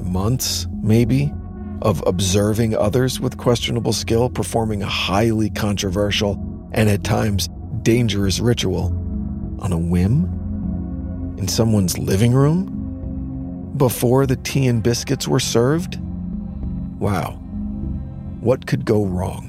months, 0.03 0.67
maybe, 0.81 1.33
of 1.81 2.03
observing 2.05 2.75
others 2.75 3.19
with 3.19 3.37
questionable 3.37 3.93
skill 3.93 4.29
performing 4.29 4.81
a 4.81 4.87
highly 4.87 5.49
controversial 5.49 6.35
and 6.73 6.89
at 6.89 7.03
times 7.03 7.49
dangerous 7.81 8.39
ritual 8.39 8.87
on 9.59 9.71
a 9.71 9.77
whim 9.77 10.25
in 11.37 11.47
someone's 11.47 11.97
living 11.97 12.33
room 12.33 13.73
before 13.77 14.25
the 14.25 14.35
tea 14.37 14.67
and 14.67 14.83
biscuits 14.83 15.27
were 15.27 15.39
served? 15.39 15.99
Wow. 16.99 17.33
What 18.41 18.67
could 18.67 18.85
go 18.85 19.05
wrong? 19.05 19.47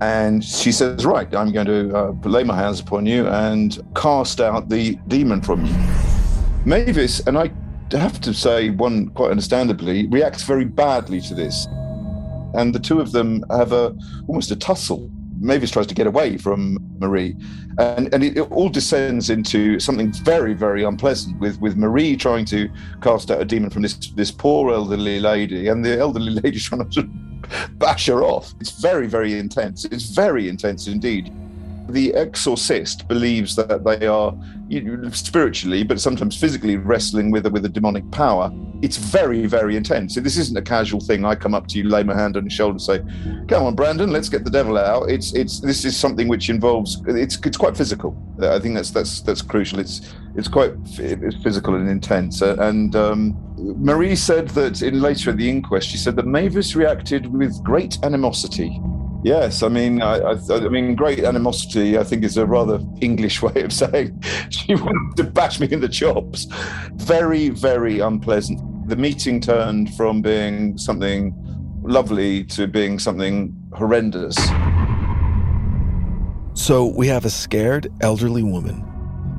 And 0.00 0.42
she 0.44 0.72
says, 0.72 1.04
Right, 1.04 1.32
I'm 1.34 1.52
going 1.52 1.66
to 1.66 1.96
uh, 1.96 2.12
lay 2.24 2.42
my 2.42 2.56
hands 2.56 2.80
upon 2.80 3.06
you 3.06 3.26
and 3.28 3.78
cast 3.94 4.40
out 4.40 4.68
the 4.68 4.96
demon 5.08 5.42
from 5.42 5.66
you. 5.66 5.74
Mavis, 6.64 7.20
and 7.26 7.38
I 7.38 7.50
have 7.92 8.20
to 8.20 8.32
say, 8.32 8.70
one 8.70 9.08
quite 9.10 9.30
understandably, 9.30 10.06
reacts 10.08 10.42
very 10.42 10.64
badly 10.64 11.20
to 11.22 11.34
this. 11.34 11.66
And 12.54 12.74
the 12.74 12.78
two 12.78 13.00
of 13.00 13.12
them 13.12 13.44
have 13.50 13.72
a 13.72 13.96
almost 14.26 14.50
a 14.50 14.56
tussle. 14.56 15.10
Mavis 15.40 15.70
tries 15.70 15.86
to 15.86 15.94
get 15.94 16.06
away 16.06 16.36
from 16.36 16.78
Marie, 17.00 17.34
and 17.78 18.12
and 18.14 18.22
it, 18.22 18.36
it, 18.36 18.50
all 18.52 18.68
descends 18.68 19.30
into 19.30 19.80
something 19.80 20.12
very 20.12 20.54
very 20.54 20.84
unpleasant 20.84 21.38
with 21.40 21.60
with 21.60 21.76
Marie 21.76 22.16
trying 22.16 22.44
to 22.46 22.68
cast 23.02 23.30
out 23.30 23.40
a 23.40 23.44
demon 23.44 23.70
from 23.70 23.82
this 23.82 23.94
this 24.14 24.30
poor 24.30 24.72
elderly 24.72 25.18
lady, 25.18 25.68
and 25.68 25.84
the 25.84 25.98
elderly 25.98 26.32
lady 26.42 26.58
trying 26.58 26.88
to 26.90 27.02
bash 27.78 28.06
her 28.06 28.22
off. 28.22 28.54
It's 28.60 28.80
very 28.80 29.06
very 29.06 29.38
intense. 29.38 29.84
It's 29.86 30.10
very 30.10 30.48
intense 30.48 30.86
indeed 30.86 31.32
the 31.90 32.14
exorcist 32.14 33.08
believes 33.08 33.56
that 33.56 33.84
they 33.84 34.06
are 34.06 34.34
spiritually, 35.12 35.82
but 35.82 36.00
sometimes 36.00 36.36
physically 36.36 36.76
wrestling 36.76 37.30
with 37.30 37.46
a, 37.46 37.50
with 37.50 37.64
a 37.64 37.68
demonic 37.68 38.08
power. 38.10 38.50
It's 38.82 38.96
very, 38.96 39.46
very 39.46 39.76
intense. 39.76 40.14
So 40.14 40.20
this 40.20 40.38
isn't 40.38 40.56
a 40.56 40.62
casual 40.62 41.00
thing. 41.00 41.24
I 41.24 41.34
come 41.34 41.54
up 41.54 41.66
to 41.68 41.78
you, 41.78 41.84
lay 41.84 42.02
my 42.02 42.14
hand 42.14 42.36
on 42.36 42.44
your 42.44 42.50
shoulder, 42.50 42.72
and 42.72 42.82
say, 42.82 42.98
"Come 43.48 43.64
on, 43.64 43.76
Branden, 43.76 44.10
let's 44.10 44.28
get 44.28 44.44
the 44.44 44.50
devil 44.50 44.78
out." 44.78 45.10
It's 45.10 45.34
it's 45.34 45.60
this 45.60 45.84
is 45.84 45.96
something 45.96 46.28
which 46.28 46.48
involves 46.48 47.02
it's 47.06 47.38
it's 47.44 47.56
quite 47.56 47.76
physical. 47.76 48.16
I 48.40 48.58
think 48.58 48.74
that's 48.74 48.90
that's 48.90 49.20
that's 49.20 49.42
crucial. 49.42 49.80
It's 49.80 50.14
it's 50.34 50.48
quite 50.48 50.72
it's 50.98 51.42
physical 51.42 51.74
and 51.74 51.88
intense. 51.88 52.40
And 52.40 52.96
um, 52.96 53.36
Marie 53.58 54.16
said 54.16 54.48
that 54.50 54.82
in 54.82 55.00
later 55.00 55.30
at 55.30 55.36
the 55.36 55.48
inquest, 55.48 55.88
she 55.88 55.98
said 55.98 56.16
that 56.16 56.26
Mavis 56.26 56.74
reacted 56.74 57.26
with 57.26 57.62
great 57.62 57.98
animosity 58.02 58.80
Yes, 59.22 59.62
I 59.62 59.68
mean, 59.68 60.00
I, 60.00 60.16
I, 60.18 60.36
I, 60.50 60.68
mean, 60.68 60.94
great 60.94 61.24
animosity. 61.24 61.98
I 61.98 62.04
think 62.04 62.24
is 62.24 62.38
a 62.38 62.46
rather 62.46 62.80
English 63.02 63.42
way 63.42 63.62
of 63.62 63.72
saying 63.72 64.22
she 64.50 64.74
wanted 64.74 65.16
to 65.16 65.24
bash 65.24 65.60
me 65.60 65.68
in 65.70 65.80
the 65.80 65.88
chops. 65.88 66.46
Very, 66.94 67.50
very 67.50 68.00
unpleasant. 68.00 68.60
The 68.88 68.96
meeting 68.96 69.40
turned 69.40 69.94
from 69.94 70.22
being 70.22 70.78
something 70.78 71.34
lovely 71.82 72.44
to 72.44 72.66
being 72.66 72.98
something 72.98 73.54
horrendous. 73.74 74.36
So 76.54 76.86
we 76.86 77.06
have 77.06 77.24
a 77.24 77.30
scared 77.30 77.92
elderly 78.00 78.42
woman 78.42 78.86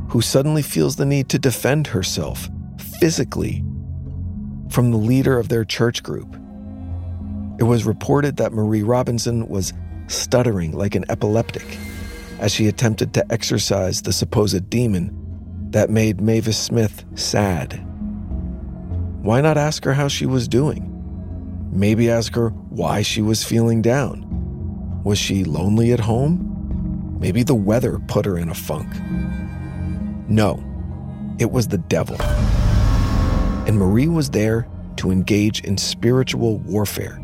who 0.09 0.21
suddenly 0.21 0.61
feels 0.61 0.95
the 0.95 1.05
need 1.05 1.29
to 1.29 1.39
defend 1.39 1.87
herself 1.87 2.49
physically 2.99 3.63
from 4.69 4.91
the 4.91 4.97
leader 4.97 5.37
of 5.37 5.49
their 5.49 5.65
church 5.65 6.03
group 6.03 6.35
it 7.59 7.63
was 7.63 7.85
reported 7.85 8.37
that 8.37 8.53
Marie 8.53 8.83
Robinson 8.83 9.47
was 9.47 9.73
stuttering 10.07 10.71
like 10.71 10.95
an 10.95 11.05
epileptic 11.09 11.77
as 12.39 12.51
she 12.51 12.67
attempted 12.67 13.13
to 13.13 13.31
exorcise 13.31 14.01
the 14.01 14.11
supposed 14.11 14.69
demon 14.69 15.15
that 15.69 15.89
made 15.89 16.19
Mavis 16.19 16.57
Smith 16.57 17.05
sad. 17.15 17.85
Why 19.21 19.41
not 19.41 19.57
ask 19.57 19.85
her 19.85 19.93
how 19.93 20.07
she 20.07 20.25
was 20.25 20.47
doing? 20.47 20.87
Maybe 21.71 22.09
ask 22.09 22.33
her 22.35 22.49
why 22.49 23.03
she 23.03 23.21
was 23.21 23.43
feeling 23.43 23.81
down. 23.81 24.27
Was 25.03 25.19
she 25.19 25.43
lonely 25.43 25.93
at 25.93 25.99
home? 25.99 27.17
Maybe 27.19 27.43
the 27.43 27.55
weather 27.55 27.99
put 28.07 28.25
her 28.25 28.37
in 28.37 28.49
a 28.49 28.55
funk. 28.55 28.91
No, 30.27 30.63
it 31.37 31.51
was 31.51 31.67
the 31.67 31.77
devil. 31.77 32.19
And 33.67 33.77
Marie 33.77 34.07
was 34.07 34.31
there 34.31 34.67
to 34.97 35.11
engage 35.11 35.61
in 35.61 35.77
spiritual 35.77 36.57
warfare 36.57 37.20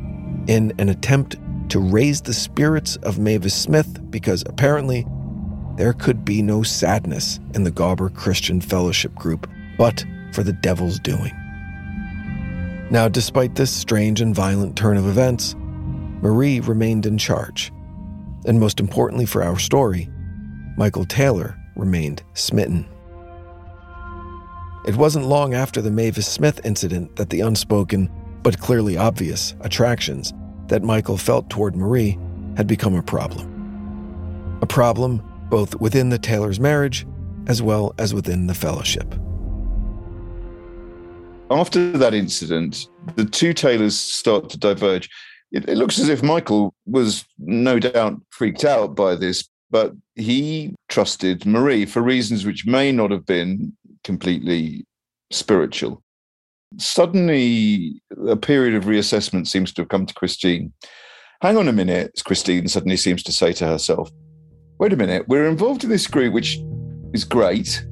in 0.48 0.74
an 0.78 0.90
attempt 0.90 1.36
to 1.70 1.80
raise 1.80 2.22
the 2.22 2.34
spirits 2.34 2.96
of 2.98 3.20
Mavis 3.20 3.56
Smith 3.56 4.00
because 4.10 4.44
apparently 4.48 5.06
there 5.76 5.94
could 5.94 6.26
be 6.26 6.42
no 6.42 6.64
sadness 6.64 7.40
in 7.54 7.64
the 7.64 7.72
Gawber 7.72 8.14
Christian 8.14 8.62
Fellowship 8.62 9.14
group 9.16 9.50
but 9.78 10.04
for 10.32 10.44
the 10.44 10.54
devil's 10.54 11.00
doing. 11.00 11.34
Now, 12.90 13.08
despite 13.08 13.56
this 13.56 13.72
strange 13.72 14.22
and 14.22 14.34
violent 14.34 14.78
turn 14.78 14.98
of 14.98 15.08
events, 15.08 15.56
Marie 16.22 16.62
remained 16.62 17.06
in 17.06 17.18
charge. 17.18 17.72
And 18.46 18.60
most 18.60 18.80
importantly 18.80 19.26
for 19.26 19.44
our 19.44 19.60
story, 19.60 20.10
Michael 20.78 21.06
Taylor 21.06 21.58
remained 21.76 22.24
smitten. 22.34 22.88
It 24.88 24.96
wasn't 24.96 25.26
long 25.26 25.54
after 25.54 25.82
the 25.82 25.92
Mavis 25.92 26.28
Smith 26.28 26.62
incident 26.64 27.18
that 27.18 27.30
the 27.30 27.42
unspoken 27.42 28.10
but 28.48 28.62
clearly 28.62 28.96
obvious 28.96 29.56
attractions 29.60 30.34
that 30.68 30.82
Michael 30.82 31.18
felt 31.18 31.50
toward 31.50 31.76
Marie 31.76 32.18
had 32.56 32.66
become 32.66 32.96
a 32.96 33.04
problem. 33.04 34.58
A 34.62 34.66
problem 34.66 35.22
both 35.50 35.76
within 35.82 36.08
the 36.08 36.18
Taylor's 36.18 36.58
marriage 36.58 37.06
as 37.48 37.62
well 37.62 37.94
as 37.98 38.14
within 38.14 38.48
the 38.48 38.54
fellowship. 38.54 39.16
After 41.52 41.92
that 41.98 42.14
incident, 42.14 42.88
the 43.18 43.26
two 43.26 43.54
Taylors 43.54 44.00
start 44.00 44.50
to 44.52 44.58
diverge. 44.58 45.10
It, 45.52 45.68
it 45.68 45.76
looks 45.76 46.00
as 46.00 46.08
if 46.08 46.24
Michael 46.24 46.74
was 46.86 47.26
no 47.38 47.80
doubt 47.80 48.16
freaked 48.30 48.64
out 48.64 48.96
by 48.96 49.16
this, 49.16 49.46
but 49.72 49.92
he 50.16 50.74
trusted 50.88 51.46
Marie 51.46 51.86
for 51.86 52.02
reasons 52.02 52.46
which 52.46 52.66
may 52.66 52.94
not 52.94 53.12
have 53.12 53.26
been 53.26 53.76
completely 54.06 54.86
spiritual. 55.32 56.02
Suddenly, 56.78 58.02
a 58.28 58.36
period 58.36 58.76
of 58.76 58.86
reassessment 58.86 59.48
seems 59.48 59.72
to 59.74 59.82
have 59.82 59.90
come 59.90 60.06
to 60.06 60.14
Christine. 60.14 60.74
Hang 61.42 61.58
on 61.58 61.68
a 61.68 61.74
minute, 61.74 62.22
Christine 62.26 62.68
suddenly 62.68 62.98
seems 62.98 63.24
to 63.24 63.32
say 63.32 63.52
to 63.54 63.66
herself. 63.66 64.10
Wait 64.80 64.94
a 64.94 64.98
minute, 64.98 65.28
we're 65.28 65.48
involved 65.48 65.84
in 65.84 65.90
this 65.90 66.08
group, 66.08 66.34
which 66.34 66.60
is 67.14 67.24
great, 67.24 67.86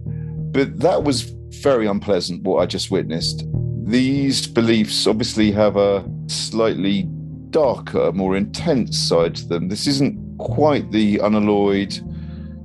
but 0.52 0.80
that 0.80 1.04
was 1.04 1.34
very 1.62 1.88
unpleasant, 1.88 2.44
what 2.44 2.62
I 2.62 2.66
just 2.66 2.92
witnessed. 2.92 3.46
These 3.86 4.48
beliefs 4.48 5.08
obviously 5.08 5.52
have 5.52 5.78
a 5.78 6.08
slightly 6.28 7.08
darker, 7.50 8.12
more 8.12 8.36
intense 8.36 8.98
side 8.98 9.36
to 9.36 9.48
them. 9.48 9.70
This 9.70 9.88
isn't 9.88 10.38
quite 10.38 10.92
the 10.92 11.20
unalloyed 11.20 11.98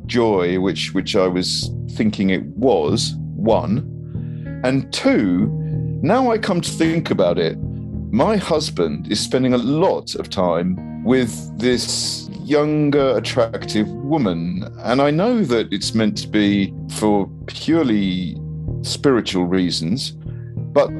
joy 0.06 0.58
which 0.58 0.92
which 0.92 1.14
I 1.14 1.28
was 1.28 1.70
thinking 1.92 2.30
it 2.30 2.44
was, 2.44 3.14
one. 3.36 3.86
And 4.64 4.92
two, 4.92 5.59
now 6.02 6.30
I 6.30 6.38
come 6.38 6.60
to 6.60 6.70
think 6.70 7.10
about 7.10 7.38
it, 7.38 7.58
my 8.10 8.36
husband 8.36 9.10
is 9.12 9.20
spending 9.20 9.54
a 9.54 9.58
lot 9.58 10.14
of 10.14 10.30
time 10.30 11.04
with 11.04 11.58
this 11.58 12.28
younger, 12.42 13.16
attractive 13.16 13.88
woman. 13.88 14.64
And 14.78 15.00
I 15.00 15.10
know 15.10 15.42
that 15.44 15.72
it's 15.72 15.94
meant 15.94 16.18
to 16.18 16.28
be 16.28 16.74
for 16.94 17.30
purely 17.46 18.36
spiritual 18.82 19.44
reasons, 19.44 20.12
but 20.72 20.90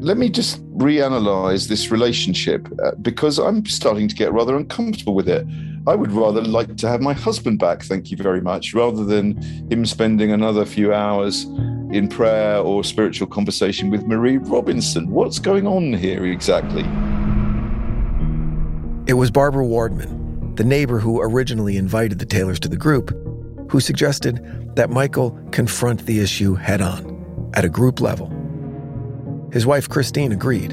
let 0.00 0.16
me 0.16 0.30
just 0.30 0.64
reanalyze 0.78 1.68
this 1.68 1.90
relationship 1.90 2.68
uh, 2.84 2.92
because 3.02 3.38
I'm 3.38 3.66
starting 3.66 4.08
to 4.08 4.14
get 4.14 4.32
rather 4.32 4.56
uncomfortable 4.56 5.14
with 5.14 5.28
it. 5.28 5.44
I 5.86 5.94
would 5.94 6.12
rather 6.12 6.42
like 6.42 6.76
to 6.76 6.88
have 6.88 7.00
my 7.00 7.12
husband 7.12 7.58
back, 7.58 7.82
thank 7.82 8.10
you 8.10 8.16
very 8.16 8.40
much, 8.40 8.72
rather 8.74 9.04
than 9.04 9.36
him 9.70 9.84
spending 9.84 10.30
another 10.32 10.64
few 10.64 10.94
hours 10.94 11.46
in 11.90 12.08
prayer 12.08 12.58
or 12.58 12.84
spiritual 12.84 13.26
conversation 13.26 13.90
with 13.90 14.06
Marie 14.06 14.38
Robinson. 14.38 15.10
What's 15.10 15.38
going 15.38 15.66
on 15.66 15.92
here 15.92 16.24
exactly? 16.26 16.82
It 19.06 19.14
was 19.14 19.30
Barbara 19.30 19.64
Wardman, 19.64 20.54
the 20.56 20.64
neighbor 20.64 20.98
who 20.98 21.20
originally 21.22 21.76
invited 21.76 22.18
the 22.18 22.26
Taylors 22.26 22.60
to 22.60 22.68
the 22.68 22.76
group, 22.76 23.10
who 23.70 23.80
suggested 23.80 24.74
that 24.76 24.90
Michael 24.90 25.38
confront 25.50 26.04
the 26.04 26.20
issue 26.20 26.54
head 26.54 26.82
on, 26.82 27.50
at 27.54 27.64
a 27.64 27.68
group 27.70 28.00
level. 28.00 28.28
His 29.50 29.64
wife 29.64 29.88
Christine 29.88 30.32
agreed, 30.32 30.72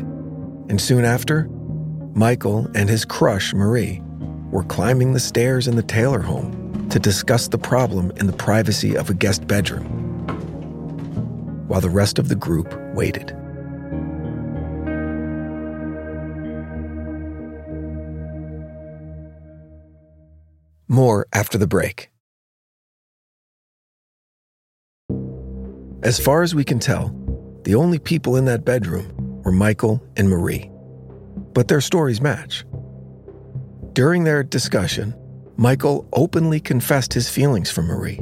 and 0.69 0.81
soon 0.81 1.05
after, 1.05 1.49
Michael 2.13 2.67
and 2.75 2.89
his 2.89 3.05
crush 3.05 3.53
Marie 3.53 4.01
were 4.51 4.63
climbing 4.63 5.13
the 5.13 5.19
stairs 5.19 5.67
in 5.67 5.75
the 5.75 5.83
Taylor 5.83 6.21
home 6.21 6.87
to 6.89 6.99
discuss 6.99 7.47
the 7.47 7.57
problem 7.57 8.11
in 8.17 8.27
the 8.27 8.33
privacy 8.33 8.95
of 8.95 9.09
a 9.09 9.13
guest 9.13 9.47
bedroom. 9.47 10.04
While 11.67 11.81
the 11.81 11.89
rest 11.89 12.19
of 12.19 12.29
the 12.29 12.35
group 12.35 12.73
waited. 12.93 13.35
More 20.87 21.25
after 21.33 21.57
the 21.57 21.67
break. 21.67 22.09
As 26.03 26.19
far 26.19 26.43
as 26.43 26.53
we 26.53 26.63
can 26.63 26.77
tell, 26.77 27.15
the 27.63 27.73
only 27.73 27.97
people 27.97 28.35
in 28.35 28.45
that 28.45 28.63
bedroom 28.63 29.41
were 29.43 29.51
Michael 29.51 30.03
and 30.15 30.29
Marie. 30.29 30.69
But 31.53 31.67
their 31.67 31.81
stories 31.81 32.21
match. 32.21 32.63
During 33.93 34.23
their 34.23 34.43
discussion, 34.43 35.15
Michael 35.57 36.07
openly 36.13 36.59
confessed 36.59 37.13
his 37.13 37.29
feelings 37.29 37.71
for 37.71 37.81
Marie, 37.81 38.19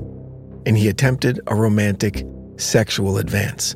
and 0.66 0.78
he 0.78 0.88
attempted 0.88 1.42
a 1.48 1.56
romantic 1.56 2.26
sexual 2.58 3.18
advance. 3.18 3.76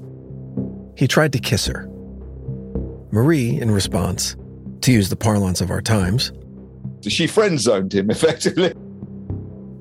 He 0.96 1.08
tried 1.08 1.34
to 1.34 1.40
kiss 1.40 1.66
her. 1.68 1.88
Marie, 3.12 3.60
in 3.60 3.72
response, 3.72 4.36
to 4.82 4.92
use 4.92 5.10
the 5.10 5.16
parlance 5.16 5.62
of 5.62 5.72
our 5.72 5.82
times, 5.82 6.32
she 7.08 7.28
friend 7.28 7.60
zoned 7.60 7.94
him 7.94 8.10
effectively. 8.12 8.74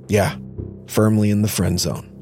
Yeah, 0.08 0.36
firmly 0.86 1.30
in 1.30 1.42
the 1.42 1.48
friend 1.48 1.80
zone. 1.80 2.12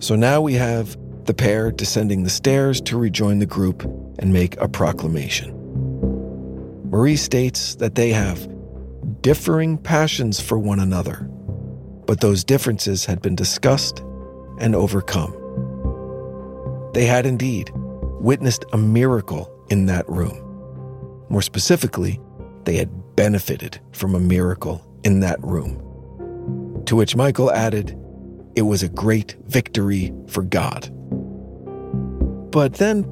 So 0.00 0.14
now 0.14 0.40
we 0.40 0.54
have 0.54 0.96
the 1.24 1.34
pair 1.34 1.70
descending 1.70 2.22
the 2.22 2.30
stairs 2.30 2.80
to 2.82 2.96
rejoin 2.96 3.38
the 3.38 3.46
group 3.46 3.82
and 4.18 4.32
make 4.32 4.56
a 4.60 4.68
proclamation. 4.68 5.54
Marie 6.90 7.16
states 7.16 7.74
that 7.76 7.96
they 7.96 8.10
have 8.10 8.48
differing 9.20 9.76
passions 9.76 10.40
for 10.40 10.58
one 10.58 10.80
another, 10.80 11.28
but 12.06 12.20
those 12.20 12.44
differences 12.44 13.04
had 13.04 13.20
been 13.20 13.34
discussed 13.34 14.02
and 14.58 14.74
overcome. 14.74 15.34
They 16.92 17.06
had 17.06 17.26
indeed 17.26 17.70
witnessed 18.20 18.64
a 18.72 18.78
miracle 18.78 19.50
in 19.70 19.86
that 19.86 20.08
room. 20.08 20.44
More 21.28 21.42
specifically, 21.42 22.20
they 22.64 22.76
had 22.76 23.16
benefited 23.16 23.80
from 23.92 24.14
a 24.14 24.20
miracle 24.20 24.84
in 25.04 25.20
that 25.20 25.42
room. 25.42 26.82
To 26.86 26.96
which 26.96 27.16
Michael 27.16 27.52
added, 27.52 27.98
it 28.56 28.62
was 28.62 28.82
a 28.82 28.88
great 28.88 29.36
victory 29.46 30.12
for 30.26 30.42
God. 30.42 30.90
But 32.50 32.74
then, 32.74 33.04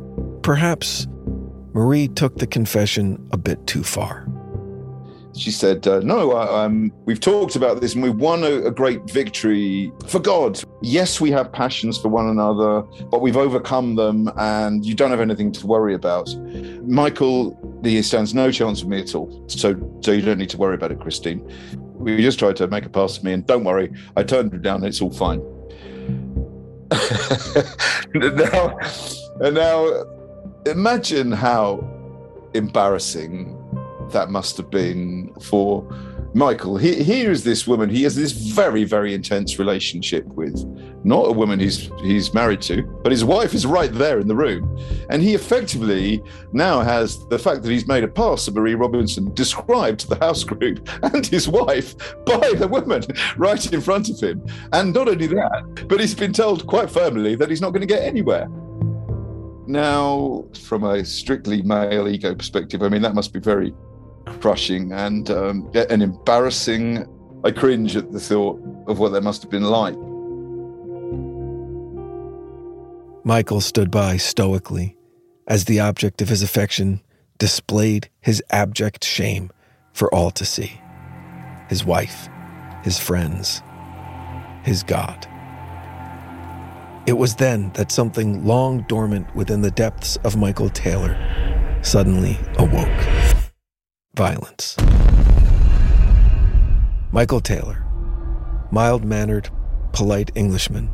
perhaps, 0.43 1.07
Marie 1.75 2.09
took 2.09 2.39
the 2.39 2.47
confession 2.47 3.29
a 3.33 3.37
bit 3.37 3.67
too 3.67 3.85
far. 3.85 4.27
She 5.37 5.51
said, 5.51 5.87
uh, 5.87 6.01
No, 6.01 6.37
um, 6.37 6.91
we've 7.05 7.21
talked 7.21 7.55
about 7.55 7.83
this 7.83 7.95
and 7.95 8.03
we've 8.03 8.17
won 8.17 8.43
a, 8.43 8.67
a 8.67 8.71
great 8.71 9.11
victory 9.11 9.93
for 10.07 10.19
God. 10.19 10.63
Yes, 10.83 11.21
we 11.21 11.31
have 11.31 11.53
passions 11.53 11.97
for 11.99 12.09
one 12.09 12.29
another, 12.29 12.83
but 13.11 13.23
we've 13.23 13.37
overcome 13.37 13.95
them 13.95 14.31
and 14.37 14.85
you 14.85 14.95
don't 14.95 15.11
have 15.11 15.21
anything 15.21 15.51
to 15.53 15.67
worry 15.67 15.95
about. 15.95 16.29
Michael, 16.87 17.59
he 17.83 18.03
stands 18.03 18.35
no 18.35 18.51
chance 18.51 18.83
with 18.83 18.91
me 18.91 19.01
at 19.01 19.15
all. 19.15 19.45
So, 19.49 19.75
so 20.03 20.13
you 20.13 20.23
don't 20.23 20.39
need 20.39 20.51
to 20.51 20.59
worry 20.59 20.75
about 20.75 20.93
it, 20.93 21.01
Christine. 21.01 21.51
We 21.95 22.21
just 22.21 22.39
tried 22.39 22.57
to 22.57 22.67
make 22.69 22.85
a 22.85 22.91
pass 22.91 23.19
at 23.19 23.25
me, 23.25 23.33
and 23.33 23.47
don't 23.47 23.65
worry, 23.65 23.91
I 24.17 24.23
turned 24.23 24.53
him 24.53 24.61
down. 24.61 24.85
It's 24.85 25.01
all 25.01 25.11
fine. 25.11 25.41
now, 28.15 28.79
and 29.41 29.55
now, 29.55 30.05
imagine 30.67 31.33
how 31.33 31.89
embarrassing 32.55 33.53
that 34.11 34.31
must 34.31 34.57
have 34.57 34.71
been 34.71 35.35
for 35.41 35.89
Michael. 36.37 36.77
He, 36.77 37.03
here 37.03 37.31
is 37.31 37.45
this 37.45 37.67
woman. 37.67 37.89
He 37.89 38.03
has 38.03 38.15
this 38.15 38.33
very, 38.33 38.85
very 38.85 39.15
intense 39.15 39.59
relationship 39.59 40.27
with 40.27 40.55
not 41.03 41.29
a 41.29 41.33
woman 41.33 41.59
he's 41.59 41.91
he's 42.03 42.35
married 42.35 42.61
to, 42.63 42.83
but 43.03 43.11
his 43.11 43.25
wife 43.25 43.55
is 43.55 43.65
right 43.65 43.91
there 43.91 44.21
in 44.21 44.29
the 44.29 44.37
room, 44.37 44.79
and 45.09 45.23
he 45.23 45.35
effectively 45.35 46.23
now 46.53 46.81
has 46.81 47.27
the 47.29 47.39
fact 47.39 47.63
that 47.63 47.71
he's 47.71 47.89
made 47.89 48.05
a 48.05 48.09
pass 48.09 48.47
of 48.49 48.55
Marie 48.55 48.75
Robinson 48.75 49.33
described 49.33 50.01
to 50.01 50.09
the 50.09 50.17
house 50.17 50.45
group 50.45 50.87
and 51.15 51.27
his 51.27 51.49
wife 51.49 51.97
by 52.27 52.53
the 52.53 52.69
woman 52.69 53.03
right 53.39 53.73
in 53.73 53.81
front 53.81 54.11
of 54.11 54.21
him. 54.21 54.45
And 54.75 54.93
not 54.93 55.09
only 55.09 55.29
that, 55.29 55.87
but 55.89 56.01
he's 56.01 56.15
been 56.15 56.35
told 56.35 56.67
quite 56.67 56.91
firmly 56.91 57.35
that 57.37 57.49
he's 57.49 57.63
not 57.63 57.71
going 57.71 57.81
to 57.81 57.87
get 57.87 58.03
anywhere. 58.03 58.47
Now, 59.67 60.45
from 60.61 60.85
a 60.85 61.03
strictly 61.03 61.63
male 61.63 62.07
ego 62.09 62.35
perspective, 62.35 62.83
I 62.83 62.91
mean 62.91 63.01
that 63.01 63.15
must 63.15 63.33
be 63.33 63.41
very 63.41 63.73
crushing 64.41 64.93
and 64.93 65.31
um, 65.31 65.71
and 65.75 66.03
embarrassing. 66.03 67.07
I 67.45 67.51
cringe 67.51 67.97
at 67.97 68.13
the 68.13 68.21
thought 68.21 68.61
of 68.89 68.99
what 68.99 69.13
that 69.13 69.23
must 69.23 69.43
have 69.43 69.51
been 69.51 69.65
like. 69.65 69.97
Michael 73.25 73.61
stood 73.61 73.91
by 73.91 74.17
stoically 74.17 74.97
as 75.47 75.65
the 75.65 75.81
object 75.81 76.23
of 76.23 76.29
his 76.29 76.43
affection 76.43 77.01
displayed 77.39 78.09
his 78.21 78.43
abject 78.51 79.05
shame 79.05 79.51
for 79.93 80.13
all 80.15 80.31
to 80.33 80.45
see. 80.45 80.81
His 81.69 81.85
wife, 81.85 82.29
his 82.85 82.99
friends, 82.99 83.63
his 84.63 84.83
God. 84.83 85.27
It 87.07 87.15
was 87.19 87.37
then 87.37 87.71
that 87.75 87.93
something 87.93 88.45
long 88.45 88.83
dormant 88.89 89.35
within 89.35 89.61
the 89.61 89.71
depths 89.71 90.17
of 90.25 90.37
Michael 90.37 90.71
Taylor 90.71 91.17
suddenly 91.83 92.39
awoke 92.59 93.26
violence. 94.17 94.77
Michael 97.13 97.41
Taylor, 97.41 97.85
mild 98.71 99.05
mannered, 99.05 99.49
polite 99.93 100.33
Englishman, 100.35 100.91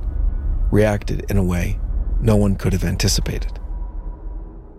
reacted 0.71 1.25
in 1.31 1.37
a 1.39 1.43
way 1.43 1.79
no 2.21 2.37
one 2.37 2.57
could 2.57 2.73
have 2.73 2.85
anticipated. 2.85 3.59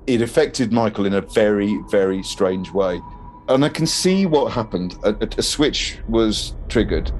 It 0.07 0.21
affected 0.21 0.73
Michael 0.73 1.05
in 1.05 1.13
a 1.13 1.21
very, 1.21 1.77
very 1.89 2.21
strange 2.23 2.71
way. 2.71 3.01
And 3.47 3.63
I 3.63 3.69
can 3.69 3.87
see 3.87 4.25
what 4.25 4.51
happened. 4.51 4.95
A, 5.03 5.15
a, 5.37 5.41
switch 5.41 5.97
was 6.07 6.55
triggered 6.69 7.11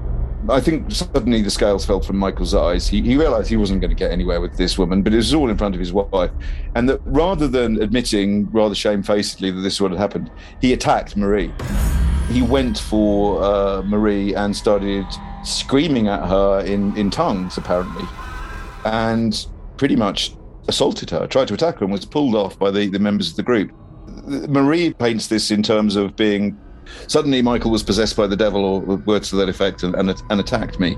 I 0.48 0.60
think 0.60 0.90
suddenly 0.90 1.40
the 1.40 1.50
scales 1.50 1.86
fell 1.86 2.00
from 2.00 2.18
Michael's 2.18 2.54
eyes. 2.54 2.86
He, 2.86 3.00
he 3.00 3.16
realized 3.16 3.48
he 3.48 3.56
wasn't 3.56 3.80
going 3.80 3.90
to 3.90 3.96
get 3.96 4.10
anywhere 4.10 4.40
with 4.40 4.56
this 4.56 4.76
woman, 4.78 5.02
but 5.02 5.14
it 5.14 5.16
was 5.16 5.32
all 5.32 5.48
in 5.48 5.56
front 5.56 5.74
of 5.74 5.78
his 5.78 5.92
wife. 5.92 6.30
And 6.74 6.88
that 6.88 7.00
rather 7.04 7.48
than 7.48 7.80
admitting 7.80 8.50
rather 8.50 8.74
shamefacedly 8.74 9.50
that 9.52 9.60
this 9.60 9.74
is 9.74 9.80
what 9.80 9.90
had 9.90 10.00
happened, 10.00 10.30
he 10.60 10.72
attacked 10.74 11.16
Marie. 11.16 11.50
He 12.30 12.42
went 12.42 12.78
for 12.78 13.42
uh, 13.42 13.82
Marie 13.82 14.34
and 14.34 14.54
started 14.54 15.06
screaming 15.44 16.08
at 16.08 16.26
her 16.28 16.60
in, 16.60 16.96
in 16.96 17.10
tongues, 17.10 17.56
apparently, 17.56 18.04
and 18.84 19.46
pretty 19.76 19.96
much 19.96 20.34
assaulted 20.68 21.10
her, 21.10 21.26
tried 21.26 21.48
to 21.48 21.54
attack 21.54 21.78
her, 21.78 21.84
and 21.84 21.92
was 21.92 22.04
pulled 22.04 22.34
off 22.34 22.58
by 22.58 22.70
the, 22.70 22.88
the 22.88 22.98
members 22.98 23.30
of 23.30 23.36
the 23.36 23.42
group. 23.42 23.70
Marie 24.26 24.92
paints 24.92 25.28
this 25.28 25.50
in 25.50 25.62
terms 25.62 25.96
of 25.96 26.16
being 26.16 26.58
Suddenly, 27.06 27.42
Michael 27.42 27.70
was 27.70 27.82
possessed 27.82 28.16
by 28.16 28.26
the 28.26 28.36
devil, 28.36 28.64
or 28.64 28.80
words 28.80 29.30
to 29.30 29.36
that 29.36 29.48
effect, 29.48 29.82
and, 29.82 29.94
and, 29.94 30.22
and 30.30 30.40
attacked 30.40 30.80
me. 30.80 30.96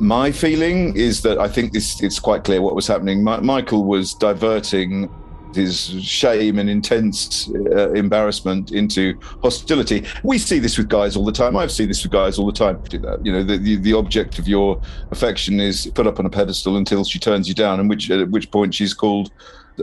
My 0.00 0.30
feeling 0.30 0.96
is 0.96 1.22
that 1.22 1.38
I 1.38 1.48
think 1.48 1.72
this 1.72 2.00
it's 2.02 2.20
quite 2.20 2.44
clear 2.44 2.62
what 2.62 2.74
was 2.74 2.86
happening. 2.86 3.24
My, 3.24 3.40
Michael 3.40 3.84
was 3.84 4.14
diverting 4.14 5.10
his 5.54 5.88
shame 6.04 6.58
and 6.58 6.68
intense 6.68 7.50
uh, 7.50 7.90
embarrassment 7.92 8.70
into 8.72 9.18
hostility. 9.42 10.04
We 10.22 10.38
see 10.38 10.58
this 10.58 10.78
with 10.78 10.88
guys 10.88 11.16
all 11.16 11.24
the 11.24 11.32
time. 11.32 11.56
I've 11.56 11.72
seen 11.72 11.88
this 11.88 12.02
with 12.02 12.12
guys 12.12 12.38
all 12.38 12.46
the 12.46 12.52
time. 12.52 12.80
Do 12.88 12.98
that. 12.98 13.24
You 13.24 13.32
know, 13.32 13.42
the, 13.42 13.56
the, 13.56 13.76
the 13.76 13.92
object 13.94 14.38
of 14.38 14.46
your 14.46 14.80
affection 15.10 15.58
is 15.58 15.90
put 15.94 16.06
up 16.06 16.18
on 16.20 16.26
a 16.26 16.30
pedestal 16.30 16.76
until 16.76 17.02
she 17.04 17.18
turns 17.18 17.48
you 17.48 17.54
down, 17.54 17.80
and 17.80 17.88
which 17.88 18.10
at 18.10 18.28
which 18.30 18.50
point 18.50 18.74
she's 18.74 18.94
called 18.94 19.32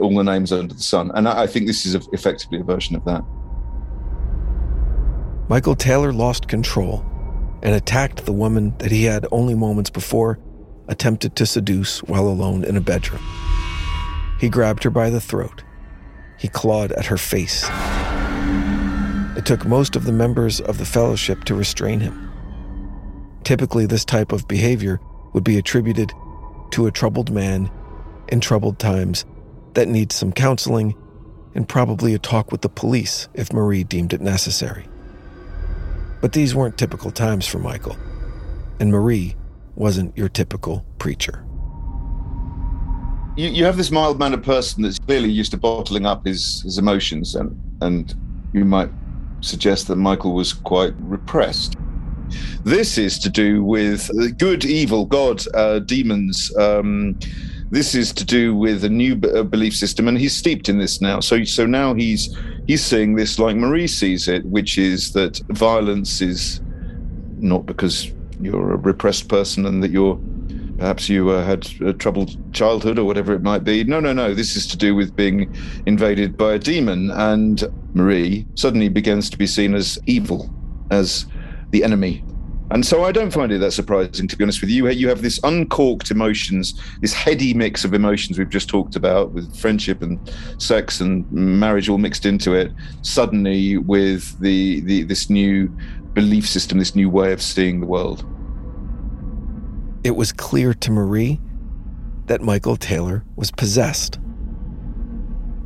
all 0.01 0.15
the 0.15 0.23
names 0.23 0.51
under 0.51 0.73
the 0.73 0.81
sun. 0.81 1.11
And 1.15 1.27
I, 1.27 1.43
I 1.43 1.47
think 1.47 1.67
this 1.67 1.85
is 1.85 1.95
a, 1.95 2.01
effectively 2.13 2.59
a 2.59 2.63
version 2.63 2.95
of 2.95 3.03
that. 3.05 3.23
Michael 5.47 5.75
Taylor 5.75 6.11
lost 6.11 6.47
control 6.47 7.05
and 7.61 7.75
attacked 7.75 8.25
the 8.25 8.31
woman 8.31 8.75
that 8.79 8.89
he 8.89 9.03
had 9.03 9.27
only 9.31 9.53
moments 9.53 9.91
before 9.91 10.39
attempted 10.87 11.35
to 11.35 11.45
seduce 11.45 12.01
while 12.03 12.27
alone 12.27 12.63
in 12.63 12.75
a 12.77 12.81
bedroom. 12.81 13.21
He 14.39 14.49
grabbed 14.49 14.83
her 14.83 14.89
by 14.89 15.11
the 15.11 15.21
throat. 15.21 15.63
He 16.39 16.47
clawed 16.47 16.91
at 16.93 17.05
her 17.05 17.17
face. 17.17 17.69
It 19.37 19.45
took 19.45 19.65
most 19.65 19.95
of 19.95 20.05
the 20.05 20.11
members 20.11 20.61
of 20.61 20.79
the 20.79 20.85
fellowship 20.85 21.43
to 21.43 21.53
restrain 21.53 21.99
him. 21.99 22.31
Typically, 23.43 23.85
this 23.85 24.03
type 24.03 24.31
of 24.31 24.47
behavior 24.47 24.99
would 25.33 25.43
be 25.43 25.59
attributed 25.59 26.11
to 26.71 26.87
a 26.87 26.91
troubled 26.91 27.29
man 27.29 27.69
in 28.29 28.41
troubled 28.41 28.79
times 28.79 29.25
that 29.75 29.87
needs 29.87 30.15
some 30.15 30.31
counseling 30.31 30.95
and 31.53 31.69
probably 31.69 32.15
a 32.15 32.19
talk 32.19 32.51
with 32.51 32.61
the 32.61 32.69
police 32.69 33.29
if 33.35 33.53
Marie 33.53 33.83
deemed 33.83 34.11
it 34.11 34.21
necessary. 34.21 34.87
But 36.21 36.33
these 36.33 36.55
weren't 36.55 36.77
typical 36.77 37.11
times 37.11 37.45
for 37.45 37.59
Michael, 37.59 37.97
and 38.79 38.91
Marie 38.91 39.35
wasn't 39.75 40.17
your 40.17 40.29
typical 40.29 40.85
preacher. 40.97 41.45
You, 43.37 43.49
you 43.49 43.65
have 43.65 43.77
this 43.77 43.91
mild 43.91 44.17
mannered 44.17 44.43
person 44.43 44.83
that's 44.83 44.97
clearly 44.97 45.29
used 45.29 45.51
to 45.51 45.57
bottling 45.57 46.05
up 46.05 46.25
his, 46.25 46.61
his 46.61 46.77
emotions, 46.77 47.35
and, 47.35 47.59
and 47.81 48.15
you 48.53 48.65
might 48.65 48.89
suggest 49.41 49.87
that 49.89 49.97
Michael 49.97 50.33
was 50.33 50.53
quite 50.53 50.93
repressed. 50.99 51.75
This 52.63 52.97
is 52.97 53.19
to 53.19 53.29
do 53.29 53.63
with 53.63 54.09
good, 54.37 54.65
evil, 54.65 55.05
God, 55.05 55.43
uh, 55.53 55.79
demons, 55.79 56.51
um, 56.57 57.19
this 57.71 57.95
is 57.95 58.13
to 58.13 58.23
do 58.23 58.55
with 58.55 58.83
a 58.83 58.89
new 58.89 59.15
b- 59.15 59.43
belief 59.43 59.75
system, 59.75 60.07
and 60.07 60.17
he's 60.17 60.35
steeped 60.35 60.69
in 60.69 60.77
this 60.77 61.01
now. 61.01 61.19
So, 61.19 61.43
so 61.43 61.65
now 61.65 61.93
he's 61.93 62.35
he's 62.67 62.83
seeing 62.83 63.15
this 63.15 63.39
like 63.39 63.55
Marie 63.55 63.87
sees 63.87 64.27
it, 64.27 64.45
which 64.45 64.77
is 64.77 65.13
that 65.13 65.37
violence 65.49 66.21
is 66.21 66.61
not 67.37 67.65
because 67.65 68.11
you're 68.41 68.73
a 68.73 68.77
repressed 68.77 69.29
person 69.29 69.65
and 69.65 69.81
that 69.83 69.91
you're 69.91 70.19
perhaps 70.77 71.07
you 71.07 71.29
uh, 71.29 71.43
had 71.45 71.65
a 71.81 71.93
troubled 71.93 72.35
childhood 72.53 72.99
or 72.99 73.05
whatever 73.05 73.33
it 73.33 73.41
might 73.41 73.63
be. 73.63 73.85
No, 73.85 74.01
no, 74.01 74.11
no. 74.11 74.33
This 74.33 74.57
is 74.57 74.67
to 74.67 74.77
do 74.77 74.93
with 74.93 75.15
being 75.15 75.55
invaded 75.85 76.35
by 76.35 76.55
a 76.55 76.59
demon, 76.59 77.11
and 77.11 77.63
Marie 77.93 78.45
suddenly 78.55 78.89
begins 78.89 79.29
to 79.29 79.37
be 79.37 79.47
seen 79.47 79.73
as 79.73 79.97
evil, 80.05 80.53
as 80.91 81.25
the 81.71 81.81
enemy 81.83 82.24
and 82.71 82.85
so 82.85 83.03
I 83.03 83.11
don't 83.11 83.31
find 83.31 83.51
it 83.51 83.59
that 83.59 83.71
surprising, 83.71 84.27
to 84.27 84.35
be 84.35 84.43
honest 84.43 84.61
with 84.61 84.69
you. 84.69 84.89
You 84.89 85.07
have 85.09 85.21
this 85.21 85.39
uncorked 85.43 86.09
emotions, 86.09 86.81
this 87.01 87.13
heady 87.13 87.53
mix 87.53 87.85
of 87.85 87.93
emotions 87.93 88.39
we've 88.39 88.49
just 88.49 88.69
talked 88.69 88.95
about 88.95 89.31
with 89.31 89.55
friendship 89.55 90.01
and 90.01 90.19
sex 90.57 90.99
and 90.99 91.29
marriage 91.31 91.89
all 91.89 91.99
mixed 91.99 92.25
into 92.25 92.53
it, 92.53 92.71
suddenly 93.03 93.77
with 93.77 94.39
the, 94.39 94.81
the 94.81 95.03
this 95.03 95.29
new 95.29 95.71
belief 96.13 96.47
system, 96.47 96.79
this 96.79 96.95
new 96.95 97.09
way 97.09 97.31
of 97.33 97.41
seeing 97.41 97.81
the 97.81 97.85
world. 97.85 98.25
It 100.03 100.15
was 100.15 100.31
clear 100.31 100.73
to 100.73 100.91
Marie 100.91 101.39
that 102.25 102.41
Michael 102.41 102.77
Taylor 102.77 103.23
was 103.35 103.51
possessed. 103.51 104.19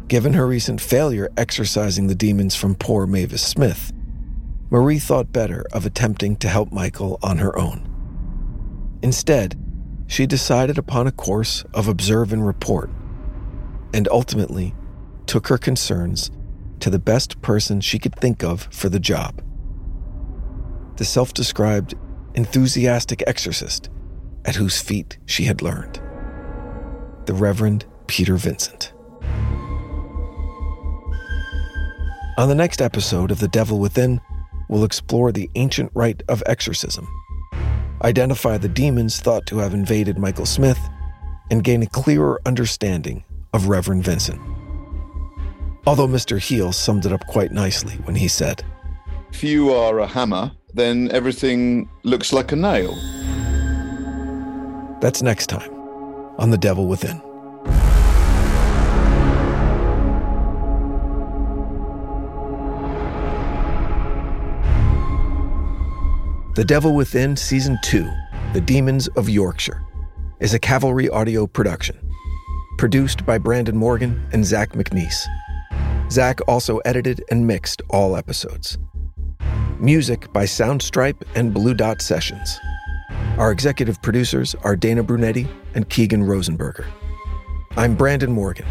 Given 0.08 0.34
her 0.34 0.48
recent 0.48 0.82
failure 0.82 1.30
exorcising 1.38 2.08
the 2.08 2.16
demons 2.16 2.56
from 2.56 2.76
poor 2.76 3.06
Mavis 3.06 3.46
Smith, 3.46 3.94
Marie 4.70 5.00
thought 5.00 5.32
better 5.32 5.66
of 5.72 5.86
attempting 5.86 6.36
to 6.38 6.48
help 6.48 6.72
Michael 6.72 7.20
on 7.24 7.40
her 7.40 7.58
own. 7.58 7.86
Instead, 9.02 9.60
she 10.08 10.26
decided 10.26 10.78
upon 10.78 11.08
a 11.08 11.12
course 11.12 11.64
of 11.74 11.88
observe 11.88 12.34
and 12.34 12.46
report, 12.46 12.90
and 13.94 14.08
ultimately 14.10 14.76
took 15.26 15.48
her 15.48 15.58
concerns 15.58 16.32
to 16.80 16.90
the 16.90 17.00
best 17.00 17.42
person 17.42 17.82
she 17.82 18.00
could 18.00 18.16
think 18.16 18.44
of 18.44 18.68
for 18.72 18.90
the 18.90 19.00
job 19.00 19.44
the 21.00 21.06
self 21.06 21.34
described 21.34 21.96
enthusiastic 22.36 23.24
exorcist 23.26 23.90
at 24.44 24.56
whose 24.56 24.82
feet 24.82 25.18
she 25.26 25.46
had 25.46 25.62
learned 25.62 26.02
the 27.26 27.34
Reverend 27.34 27.86
Peter 28.08 28.36
Vincent. 28.36 28.92
On 32.38 32.50
the 32.50 32.56
next 32.56 32.82
episode 32.82 33.32
of 33.32 33.40
The 33.40 33.48
Devil 33.48 33.80
Within, 33.80 34.20
will 34.70 34.86
explore 34.86 35.34
the 35.34 35.50
ancient 35.56 35.92
rite 35.94 36.24
of 36.30 36.42
exorcism, 36.46 37.06
identify 38.04 38.58
the 38.58 38.70
demons 38.70 39.20
thought 39.20 39.46
to 39.48 39.58
have 39.58 39.74
invaded 39.74 40.18
Michael 40.18 40.46
Smith, 40.46 40.80
and 41.52 41.64
gain 41.64 41.84
a 41.84 41.88
clearer 41.88 42.40
understanding 42.46 43.26
of 43.54 43.68
Reverend 43.68 44.06
Vincent. 44.06 44.40
Although 45.86 46.08
Mr. 46.08 46.40
Heel 46.40 46.72
summed 46.72 47.06
it 47.06 47.12
up 47.12 47.26
quite 47.28 47.52
nicely 47.52 47.96
when 48.04 48.16
he 48.16 48.28
said, 48.28 48.64
If 49.32 49.44
you 49.44 49.74
are 49.74 50.00
a 50.00 50.08
hammer, 50.08 50.52
then 50.74 51.10
everything 51.12 51.90
looks 52.04 52.32
like 52.32 52.52
a 52.52 52.56
nail. 52.56 52.96
That's 55.02 55.24
next 55.24 55.48
time 55.48 55.74
on 56.38 56.52
The 56.52 56.58
Devil 56.58 56.86
Within. 56.88 57.29
The 66.60 66.66
Devil 66.66 66.94
Within 66.94 67.38
Season 67.38 67.80
2 67.84 68.12
The 68.52 68.60
Demons 68.60 69.08
of 69.16 69.30
Yorkshire 69.30 69.82
is 70.42 70.54
a 70.54 70.60
Cavalry 70.60 71.08
audio 71.08 71.48
production. 71.48 71.98
Produced 72.78 73.26
by 73.26 73.40
Branden 73.40 73.76
Morgan 73.76 74.22
and 74.34 74.46
Zach 74.46 74.74
McNees. 74.74 75.26
Zach 76.12 76.42
also 76.50 76.80
edited 76.80 77.24
and 77.32 77.48
mixed 77.48 77.82
all 77.90 78.18
episodes. 78.18 78.78
Music 79.80 80.34
by 80.34 80.44
Soundstripe 80.44 81.24
and 81.34 81.54
Blue 81.54 81.74
Dot 81.74 82.02
Sessions. 82.02 82.60
Our 83.38 83.54
executive 83.54 84.02
producers 84.02 84.54
are 84.56 84.76
Dana 84.76 85.04
Brunetti 85.04 85.48
and 85.76 85.90
Keegan 85.90 86.24
Rosenberger. 86.24 86.86
I'm 87.78 87.96
Branden 87.96 88.32
Morgan, 88.32 88.68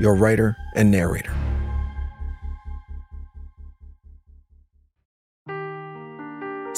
your 0.00 0.16
writer 0.16 0.56
and 0.74 0.90
narrator. 0.90 1.36